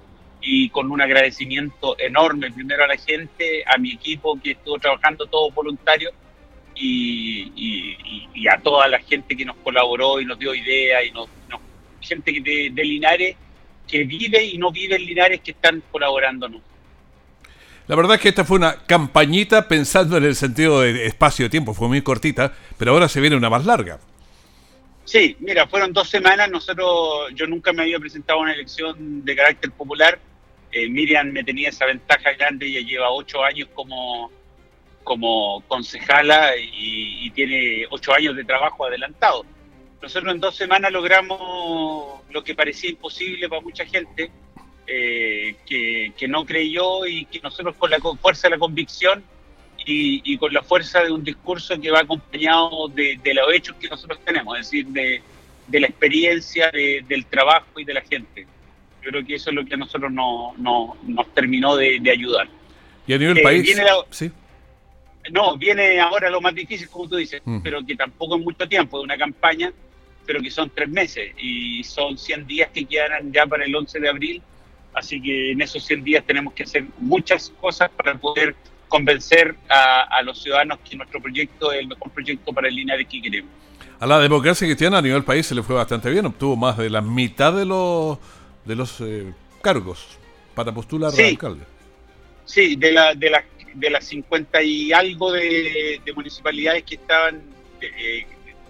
y 0.40 0.70
con 0.70 0.90
un 0.90 1.00
agradecimiento 1.00 1.98
enorme 1.98 2.50
primero 2.50 2.84
a 2.84 2.86
la 2.86 2.96
gente, 2.96 3.62
a 3.66 3.78
mi 3.78 3.92
equipo 3.92 4.40
que 4.42 4.52
estuvo 4.52 4.78
trabajando 4.78 5.26
todo 5.26 5.50
voluntario 5.50 6.10
y, 6.74 8.46
a 8.50 8.58
toda 8.58 8.88
la 8.88 8.98
gente 9.00 9.36
que 9.36 9.44
nos 9.44 9.56
colaboró 9.56 10.20
y 10.20 10.24
nos 10.24 10.38
dio 10.38 10.54
ideas 10.54 11.04
y 11.06 11.10
nos, 11.12 11.28
gente 12.00 12.32
de, 12.32 12.70
de 12.72 12.84
Linares 12.84 13.36
que 13.86 14.04
vive 14.04 14.42
y 14.42 14.56
no 14.56 14.72
vive 14.72 14.96
en 14.96 15.04
Linares 15.04 15.40
que 15.40 15.50
están 15.50 15.82
colaborándonos. 15.90 16.62
La 17.86 17.96
verdad 17.96 18.14
es 18.14 18.20
que 18.20 18.28
esta 18.28 18.44
fue 18.44 18.56
una 18.56 18.84
campañita 18.86 19.66
pensando 19.66 20.16
en 20.16 20.24
el 20.24 20.36
sentido 20.36 20.80
de 20.80 21.06
espacio-tiempo, 21.06 21.74
fue 21.74 21.88
muy 21.88 22.02
cortita, 22.02 22.52
pero 22.78 22.92
ahora 22.92 23.08
se 23.08 23.20
viene 23.20 23.34
una 23.34 23.50
más 23.50 23.66
larga. 23.66 23.98
Sí, 25.04 25.36
mira, 25.40 25.66
fueron 25.66 25.92
dos 25.92 26.08
semanas, 26.08 26.48
nosotros, 26.48 27.32
yo 27.34 27.48
nunca 27.48 27.72
me 27.72 27.82
había 27.82 27.98
presentado 27.98 28.38
a 28.38 28.42
una 28.42 28.52
elección 28.52 29.24
de 29.24 29.34
carácter 29.34 29.72
popular, 29.72 30.20
eh, 30.72 30.88
Miriam 30.88 31.30
me 31.32 31.44
tenía 31.44 31.68
esa 31.68 31.86
ventaja 31.86 32.32
grande, 32.32 32.66
ella 32.66 32.80
lleva 32.80 33.10
ocho 33.10 33.42
años 33.42 33.68
como, 33.74 34.30
como 35.04 35.62
concejala 35.68 36.56
y, 36.56 37.26
y 37.26 37.30
tiene 37.30 37.86
ocho 37.90 38.12
años 38.12 38.36
de 38.36 38.44
trabajo 38.44 38.86
adelantado. 38.86 39.44
Nosotros 40.02 40.34
en 40.34 40.40
dos 40.40 40.56
semanas 40.56 40.90
logramos 40.92 42.22
lo 42.30 42.42
que 42.42 42.54
parecía 42.54 42.90
imposible 42.90 43.48
para 43.48 43.60
mucha 43.60 43.84
gente, 43.84 44.30
eh, 44.86 45.54
que, 45.66 46.26
no 46.26 46.44
creyó 46.44 47.06
y 47.06 47.24
que 47.26 47.38
nosotros 47.40 47.76
con 47.76 47.90
la 47.90 47.98
fuerza 48.00 48.48
de 48.48 48.56
la 48.56 48.58
convicción 48.58 49.22
y, 49.86 50.36
con 50.36 50.52
la 50.52 50.62
fuerza 50.62 51.02
de 51.02 51.12
un 51.12 51.22
discurso 51.22 51.80
que 51.80 51.90
va 51.90 52.00
acompañado 52.00 52.88
de, 52.88 53.18
los 53.34 53.54
hechos 53.54 53.76
que 53.76 53.88
nosotros 53.88 54.18
tenemos, 54.24 54.58
es 54.58 54.66
decir, 54.66 54.86
de, 54.88 55.22
la 55.80 55.86
experiencia, 55.86 56.70
del 56.72 57.24
trabajo 57.26 57.78
y 57.78 57.84
de 57.84 57.94
la 57.94 58.00
gente. 58.00 58.46
Yo 59.02 59.10
creo 59.10 59.24
que 59.24 59.34
eso 59.34 59.50
es 59.50 59.56
lo 59.56 59.64
que 59.64 59.74
a 59.74 59.78
nosotros 59.78 60.12
no, 60.12 60.54
nos 60.58 61.34
terminó 61.34 61.76
de, 61.76 62.00
ayudar. 62.10 62.48
¿Y 63.06 63.14
a 63.14 63.18
nivel 63.18 63.38
eh, 63.38 63.42
país? 63.42 63.80
¿Sí? 64.10 64.30
No, 65.32 65.56
viene 65.56 66.00
ahora 66.00 66.30
lo 66.30 66.40
más 66.40 66.54
difícil, 66.54 66.88
como 66.88 67.08
tú 67.08 67.16
dices, 67.16 67.42
mm. 67.44 67.60
pero 67.62 67.84
que 67.84 67.94
tampoco 67.94 68.36
es 68.36 68.42
mucho 68.42 68.68
tiempo, 68.68 68.98
de 68.98 69.04
una 69.04 69.16
campaña, 69.16 69.72
pero 70.26 70.40
que 70.40 70.50
son 70.50 70.70
tres 70.70 70.88
meses 70.88 71.32
y 71.38 71.82
son 71.84 72.16
100 72.16 72.46
días 72.46 72.70
que 72.72 72.84
quedan 72.84 73.32
ya 73.32 73.46
para 73.46 73.64
el 73.64 73.74
11 73.74 74.00
de 74.00 74.08
abril 74.08 74.42
Así 74.94 75.20
que 75.20 75.52
en 75.52 75.62
esos 75.62 75.84
100 75.84 76.04
días 76.04 76.24
tenemos 76.26 76.52
que 76.52 76.64
hacer 76.64 76.84
muchas 76.98 77.52
cosas 77.60 77.90
para 77.90 78.14
poder 78.16 78.56
convencer 78.88 79.54
a, 79.68 80.20
los 80.22 80.42
ciudadanos 80.42 80.80
que 80.80 80.96
nuestro 80.96 81.20
proyecto 81.20 81.72
es 81.72 81.80
el 81.80 81.88
mejor 81.88 82.10
proyecto 82.10 82.52
para 82.52 82.68
el 82.68 82.74
Linares 82.74 83.06
que 83.08 83.22
queremos. 83.22 83.50
A 84.00 84.06
la 84.06 84.18
democracia 84.18 84.66
cristiana 84.66 84.98
a 84.98 85.02
nivel 85.02 85.22
país 85.22 85.46
se 85.46 85.54
le 85.54 85.62
fue 85.62 85.76
bastante 85.76 86.10
bien, 86.10 86.26
obtuvo 86.26 86.56
más 86.56 86.76
de 86.76 86.90
la 86.90 87.00
mitad 87.00 87.52
de 87.52 87.66
los 87.66 88.18
de 88.64 88.76
los 88.76 89.00
eh, 89.00 89.32
cargos 89.62 90.18
para 90.54 90.72
postular 90.72 91.12
sí, 91.12 91.22
alcalde. 91.22 91.64
Sí, 92.44 92.76
de, 92.76 92.92
la, 92.92 93.14
de, 93.14 93.30
la, 93.30 93.44
de 93.74 93.90
las 93.90 94.04
50 94.06 94.62
y 94.62 94.92
algo 94.92 95.32
de, 95.32 96.00
municipalidades 96.14 96.84
que 96.84 96.96
estaban 96.96 97.42
eh, 97.80 98.26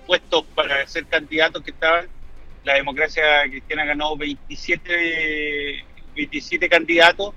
puestos 0.07 0.45
para 0.55 0.87
ser 0.87 1.07
candidatos 1.07 1.63
que 1.63 1.71
estaban, 1.71 2.07
la 2.65 2.75
democracia 2.75 3.43
cristiana 3.49 3.85
ganó 3.85 4.17
27 4.17 5.85
27 6.15 6.69
candidatos 6.69 7.35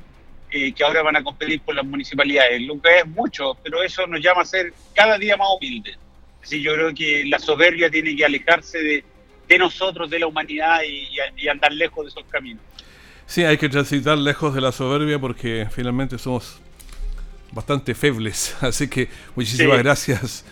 eh, 0.51 0.73
que 0.73 0.83
ahora 0.83 1.01
van 1.01 1.15
a 1.15 1.23
competir 1.23 1.61
por 1.61 1.73
las 1.73 1.85
municipalidades, 1.85 2.61
lo 2.61 2.79
que 2.79 2.99
es 2.99 3.07
mucho, 3.07 3.57
pero 3.63 3.81
eso 3.81 4.05
nos 4.05 4.21
llama 4.21 4.43
a 4.43 4.45
ser 4.45 4.73
cada 4.93 5.17
día 5.17 5.35
más 5.35 5.47
humildes. 5.57 5.97
Así 6.43 6.61
yo 6.61 6.73
creo 6.73 6.93
que 6.93 7.23
la 7.25 7.39
soberbia 7.39 7.89
tiene 7.89 8.15
que 8.15 8.25
alejarse 8.25 8.77
de, 8.77 9.03
nosotros, 9.57 10.09
de 10.09 10.19
la 10.19 10.27
humanidad 10.27 10.81
y, 10.83 11.47
andar 11.47 11.71
lejos 11.73 12.05
de 12.05 12.09
esos 12.09 12.23
caminos. 12.29 12.61
Sí, 13.25 13.43
hay 13.43 13.57
que 13.57 13.69
transitar 13.69 14.17
lejos 14.17 14.53
de 14.53 14.61
la 14.61 14.71
soberbia 14.71 15.19
porque 15.19 15.67
finalmente 15.71 16.17
somos 16.17 16.59
bastante 17.51 17.95
febles. 17.95 18.55
Así 18.61 18.87
que 18.87 19.07
muchísimas 19.35 19.79
gracias, 19.79 20.45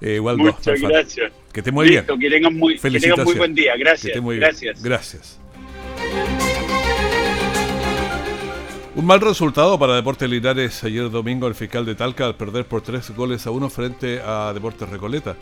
eh, 0.00 0.20
Waldo. 0.20 0.44
Muchas 0.44 0.80
gracias. 0.80 1.32
Que 1.52 1.62
te 1.62 1.72
muy 1.72 1.88
bien. 1.88 2.04
Que 2.06 2.30
tengan 2.30 2.54
muy, 2.54 2.78
que 2.78 2.90
tengan 2.90 3.24
muy 3.24 3.34
buen 3.34 3.54
día. 3.54 3.76
Gracias. 3.76 4.20
gracias. 4.22 4.82
Gracias. 4.82 5.40
Un 8.98 9.06
mal 9.06 9.20
resultado 9.20 9.78
para 9.78 9.94
Deportes 9.94 10.28
Linares 10.28 10.82
ayer 10.82 11.08
domingo 11.08 11.46
el 11.46 11.54
fiscal 11.54 11.86
de 11.86 11.94
Talca 11.94 12.26
al 12.26 12.34
perder 12.34 12.64
por 12.64 12.82
tres 12.82 13.08
goles 13.14 13.46
a 13.46 13.52
uno 13.52 13.70
frente 13.70 14.20
a 14.20 14.52
Deportes 14.52 14.88
Recoleta. 14.88 15.36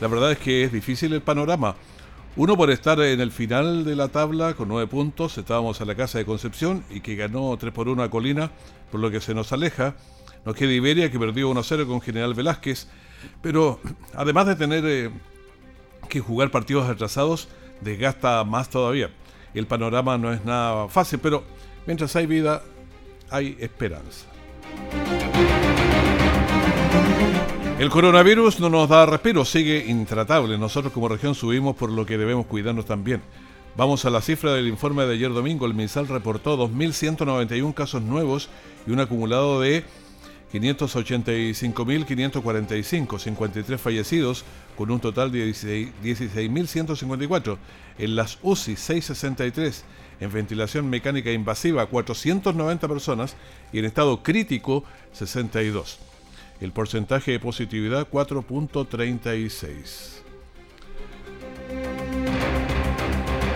La 0.00 0.08
verdad 0.08 0.32
es 0.32 0.38
que 0.38 0.64
es 0.64 0.72
difícil 0.72 1.12
el 1.12 1.20
panorama. 1.20 1.76
Uno 2.36 2.56
por 2.56 2.68
estar 2.72 2.98
en 3.00 3.20
el 3.20 3.30
final 3.30 3.84
de 3.84 3.94
la 3.94 4.08
tabla 4.08 4.54
con 4.54 4.66
nueve 4.66 4.88
puntos, 4.88 5.38
estábamos 5.38 5.80
a 5.80 5.84
la 5.84 5.94
casa 5.94 6.18
de 6.18 6.24
Concepción 6.24 6.84
y 6.90 7.00
que 7.00 7.14
ganó 7.14 7.56
3 7.56 7.72
por 7.72 7.88
1 7.88 8.02
a 8.02 8.10
Colina, 8.10 8.50
por 8.90 8.98
lo 8.98 9.08
que 9.08 9.20
se 9.20 9.34
nos 9.34 9.52
aleja. 9.52 9.94
Nos 10.44 10.56
queda 10.56 10.72
Iberia 10.72 11.12
que 11.12 11.18
perdió 11.20 11.48
1-0 11.52 11.86
con 11.86 12.00
General 12.00 12.34
Velázquez, 12.34 12.88
pero 13.40 13.78
además 14.14 14.48
de 14.48 14.56
tener 14.56 14.84
eh, 14.84 15.10
que 16.08 16.18
jugar 16.18 16.50
partidos 16.50 16.90
atrasados, 16.90 17.46
desgasta 17.80 18.42
más 18.42 18.68
todavía. 18.68 19.10
El 19.54 19.68
panorama 19.68 20.18
no 20.18 20.32
es 20.32 20.44
nada 20.44 20.88
fácil, 20.88 21.20
pero 21.20 21.44
mientras 21.86 22.16
hay 22.16 22.26
vida, 22.26 22.62
hay 23.30 23.56
esperanza. 23.60 24.26
El 27.76 27.90
coronavirus 27.90 28.60
no 28.60 28.70
nos 28.70 28.88
da 28.88 29.04
respiro, 29.04 29.44
sigue 29.44 29.86
intratable. 29.88 30.56
Nosotros 30.56 30.92
como 30.92 31.08
región 31.08 31.34
subimos 31.34 31.74
por 31.74 31.90
lo 31.90 32.06
que 32.06 32.16
debemos 32.16 32.46
cuidarnos 32.46 32.86
también. 32.86 33.20
Vamos 33.76 34.04
a 34.04 34.10
la 34.10 34.20
cifra 34.20 34.54
del 34.54 34.68
informe 34.68 35.04
de 35.04 35.14
ayer 35.14 35.32
domingo. 35.32 35.66
El 35.66 35.74
MinSal 35.74 36.06
reportó 36.06 36.56
2.191 36.56 37.74
casos 37.74 38.00
nuevos 38.00 38.48
y 38.86 38.92
un 38.92 39.00
acumulado 39.00 39.60
de 39.60 39.82
585.545, 40.52 43.18
53 43.18 43.80
fallecidos, 43.80 44.44
con 44.76 44.92
un 44.92 45.00
total 45.00 45.32
de 45.32 45.50
16.154. 45.50 47.58
En 47.98 48.14
las 48.14 48.38
UCI, 48.42 48.76
663 48.76 49.84
en 50.20 50.32
ventilación 50.32 50.88
mecánica 50.88 51.32
invasiva 51.32 51.86
490 51.86 52.86
personas 52.86 53.34
y 53.72 53.80
en 53.80 53.84
estado 53.84 54.22
crítico 54.22 54.84
62. 55.12 56.13
El 56.64 56.72
porcentaje 56.72 57.32
de 57.32 57.40
positividad 57.40 58.08
4.36. 58.10 60.22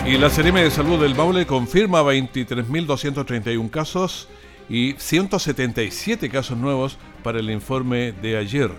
Y 0.07 0.19
la 0.19 0.29
Seremi 0.29 0.61
de 0.61 0.71
Salud 0.71 1.01
del 1.01 1.15
Maule 1.15 1.47
confirma 1.47 2.03
23.231 2.03 3.71
casos 3.71 4.29
y 4.69 4.93
177 4.99 6.29
casos 6.29 6.59
nuevos 6.59 6.99
para 7.23 7.39
el 7.39 7.51
informe 7.51 8.13
de 8.13 8.37
ayer. 8.37 8.71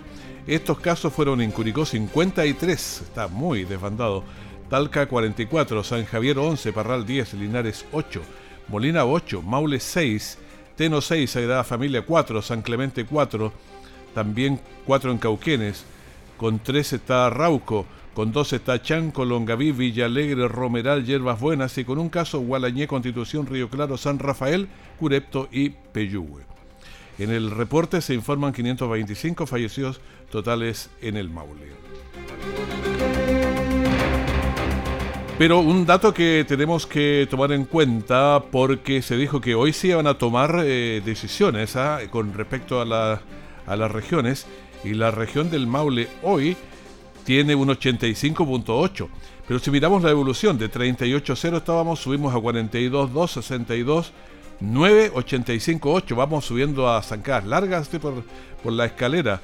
Estos 0.46 0.80
casos 0.80 1.12
fueron 1.12 1.42
en 1.42 1.50
Curicó 1.50 1.88
53, 1.88 3.02
está 3.02 3.28
muy 3.28 3.64
desbandado, 3.64 4.24
Talca 4.70 5.08
44, 5.08 5.84
San 5.84 6.06
Javier 6.06 6.38
11, 6.38 6.72
Parral 6.72 7.04
10, 7.04 7.34
Linares 7.34 7.84
8, 7.92 8.22
Molina 8.68 9.06
8, 9.06 9.42
Maule 9.42 9.80
6, 9.80 10.38
Teno 10.76 11.02
6, 11.02 11.32
Sagrada 11.32 11.64
Familia 11.64 12.06
4, 12.06 12.44
San 12.44 12.62
Clemente 12.62 13.06
4, 13.06 13.79
también 14.14 14.60
4 14.86 15.12
en 15.12 15.18
Cauquenes, 15.18 15.86
con 16.38 16.60
3 16.60 16.94
está 16.94 17.30
Rauco, 17.30 17.86
con 18.14 18.32
2 18.32 18.54
está 18.54 18.82
Chanco, 18.82 19.26
Longaví, 19.26 19.72
Villalegre, 19.72 20.48
Romeral, 20.48 21.06
Yerbas 21.06 21.40
Buenas 21.40 21.78
y 21.78 21.86
con 21.86 22.00
un 22.00 22.10
caso 22.10 22.40
Gualañé, 22.40 22.88
Constitución, 22.88 23.46
Río 23.46 23.70
Claro, 23.70 23.98
San 23.98 24.20
Rafael, 24.20 24.68
Curepto 25.00 25.48
y 25.52 25.70
Peyúgue. 25.70 26.44
En 27.18 27.32
el 27.32 27.52
reporte 27.52 28.02
se 28.02 28.14
informan 28.14 28.54
525 28.54 29.46
fallecidos 29.46 30.00
totales 30.32 30.90
en 31.02 31.18
el 31.18 31.30
Maule. 31.30 31.70
Pero 35.38 35.60
un 35.62 35.86
dato 35.86 36.14
que 36.14 36.46
tenemos 36.46 36.86
que 36.86 37.26
tomar 37.30 37.54
en 37.54 37.64
cuenta 37.64 38.44
porque 38.52 39.02
se 39.02 39.16
dijo 39.16 39.40
que 39.40 39.56
hoy 39.56 39.72
sí 39.72 39.94
van 39.94 40.08
a 40.08 40.18
tomar 40.18 40.64
eh, 40.66 41.02
decisiones 41.04 41.78
¿ah? 41.78 42.00
con 42.12 42.34
respecto 42.34 42.82
a, 42.82 43.22
a 43.66 43.76
las 43.76 43.92
regiones 43.92 44.46
y 44.84 44.94
la 44.94 45.12
región 45.12 45.50
del 45.50 45.68
Maule 45.68 46.08
hoy 46.24 46.56
tiene 47.26 47.56
un 47.56 47.70
85.8. 47.70 49.08
Pero 49.48 49.60
si 49.60 49.72
miramos 49.72 50.04
la 50.04 50.12
evolución 50.12 50.58
de 50.58 50.72
38.0 50.72 51.58
estábamos, 51.58 52.00
subimos 52.00 52.34
a 52.34 52.38
42.2, 52.38 53.28
62, 53.28 54.14
9, 54.60 55.12
85.8. 55.14 56.16
Vamos 56.16 56.46
subiendo 56.46 56.90
a 56.90 57.02
zancadas 57.02 57.46
largas 57.46 57.88
por, 57.90 58.24
por 58.64 58.74
la 58.74 58.86
escalera. 58.86 59.42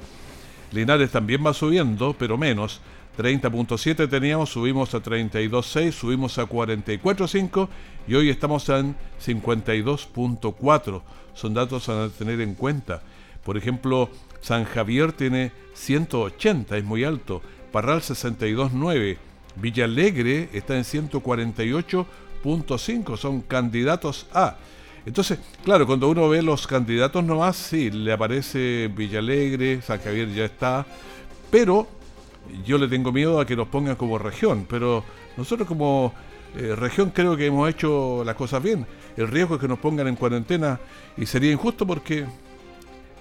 Linares 0.72 1.10
también 1.10 1.44
va 1.44 1.54
subiendo, 1.54 2.14
pero 2.18 2.36
menos. 2.36 2.80
30.7 3.16 4.08
teníamos, 4.08 4.50
subimos 4.50 4.94
a 4.94 5.02
32.6, 5.02 5.92
subimos 5.92 6.38
a 6.38 6.44
44.5 6.44 7.68
y 8.06 8.14
hoy 8.14 8.28
estamos 8.28 8.68
en 8.68 8.94
52.4. 9.24 11.02
Son 11.34 11.54
datos 11.54 11.88
a 11.88 12.08
tener 12.10 12.40
en 12.40 12.54
cuenta. 12.54 13.02
Por 13.46 13.56
ejemplo, 13.56 14.10
San 14.40 14.64
Javier 14.64 15.12
tiene 15.12 15.52
180, 15.74 16.76
es 16.76 16.84
muy 16.84 17.04
alto. 17.04 17.40
Parral 17.70 18.00
62.9. 18.00 19.16
Villa 19.54 19.84
Alegre 19.84 20.48
está 20.52 20.76
en 20.76 20.82
148.5. 20.82 23.16
Son 23.16 23.42
candidatos 23.42 24.26
a. 24.34 24.56
Entonces, 25.06 25.38
claro, 25.62 25.86
cuando 25.86 26.08
uno 26.08 26.28
ve 26.28 26.42
los 26.42 26.66
candidatos 26.66 27.22
nomás, 27.22 27.54
sí, 27.54 27.92
le 27.92 28.12
aparece 28.12 28.90
Villalegre, 28.92 29.80
San 29.80 30.00
Javier 30.00 30.34
ya 30.34 30.46
está, 30.46 30.84
pero 31.48 31.86
yo 32.64 32.78
le 32.78 32.88
tengo 32.88 33.12
miedo 33.12 33.38
a 33.38 33.46
que 33.46 33.54
nos 33.54 33.68
pongan 33.68 33.94
como 33.94 34.18
región, 34.18 34.66
pero 34.68 35.04
nosotros 35.36 35.68
como 35.68 36.12
eh, 36.56 36.74
región 36.74 37.10
creo 37.10 37.36
que 37.36 37.46
hemos 37.46 37.70
hecho 37.70 38.24
las 38.24 38.34
cosas 38.34 38.60
bien. 38.60 38.84
El 39.16 39.28
riesgo 39.28 39.54
es 39.54 39.60
que 39.60 39.68
nos 39.68 39.78
pongan 39.78 40.08
en 40.08 40.16
cuarentena 40.16 40.80
y 41.16 41.26
sería 41.26 41.52
injusto 41.52 41.86
porque 41.86 42.26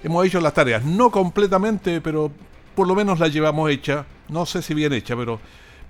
hemos 0.05 0.23
hecho 0.23 0.39
las 0.39 0.53
tareas, 0.53 0.85
no 0.85 1.09
completamente, 1.09 1.99
pero 1.99 2.31
por 2.75 2.87
lo 2.87 2.93
menos 2.93 3.19
la 3.19 3.27
llevamos 3.27 3.71
hecha, 3.71 4.05
no 4.29 4.45
sé 4.45 4.61
si 4.61 4.75
bien 4.75 4.93
hecha, 4.93 5.15
pero, 5.15 5.39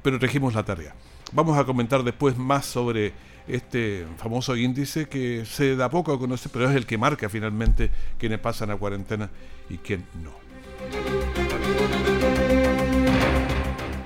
pero 0.02 0.18
la 0.18 0.64
tarea. 0.64 0.96
Vamos 1.34 1.58
a 1.58 1.66
comentar 1.66 2.02
después 2.02 2.38
más 2.38 2.66
sobre 2.66 3.12
este 3.46 4.08
famoso 4.18 4.56
índice 4.56 5.10
que 5.10 5.44
se 5.46 5.76
da 5.76 5.90
poco 5.90 6.14
a 6.14 6.18
conocer, 6.18 6.50
pero 6.54 6.70
es 6.70 6.76
el 6.78 6.86
que 6.86 6.98
marca 6.98 7.28
finalmente 7.28 7.92
quienes 8.18 8.40
pasan 8.40 8.72
a 8.72 8.78
cuarentena 8.78 9.30
y 9.70 9.78
quién 9.80 10.06
no. 10.24 11.15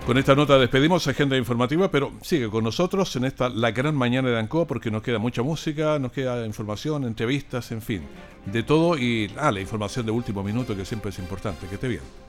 Con 0.10 0.18
esta 0.18 0.34
nota 0.34 0.58
despedimos 0.58 1.08
agenda 1.08 1.38
informativa, 1.38 1.92
pero 1.92 2.14
sigue 2.24 2.50
con 2.50 2.64
nosotros 2.64 3.16
en 3.16 3.26
esta 3.26 3.48
la 3.48 3.70
gran 3.70 3.96
mañana 3.96 4.30
de 4.30 4.40
Ancoa 4.40 4.66
porque 4.66 4.90
nos 4.90 5.04
queda 5.04 5.20
mucha 5.20 5.44
música, 5.44 6.00
nos 6.00 6.12
queda 6.12 6.48
información, 6.48 7.04
entrevistas, 7.04 7.72
en 7.72 7.84
fin, 7.84 8.02
de 8.44 8.64
todo 8.64 8.98
y 8.98 9.32
ah, 9.38 9.52
la 9.52 9.62
información 9.62 10.08
de 10.08 10.12
último 10.12 10.42
minuto 10.42 10.76
que 10.76 10.84
siempre 10.84 11.12
es 11.12 11.20
importante. 11.20 11.68
Que 11.68 11.76
esté 11.76 11.88
bien. 11.88 12.29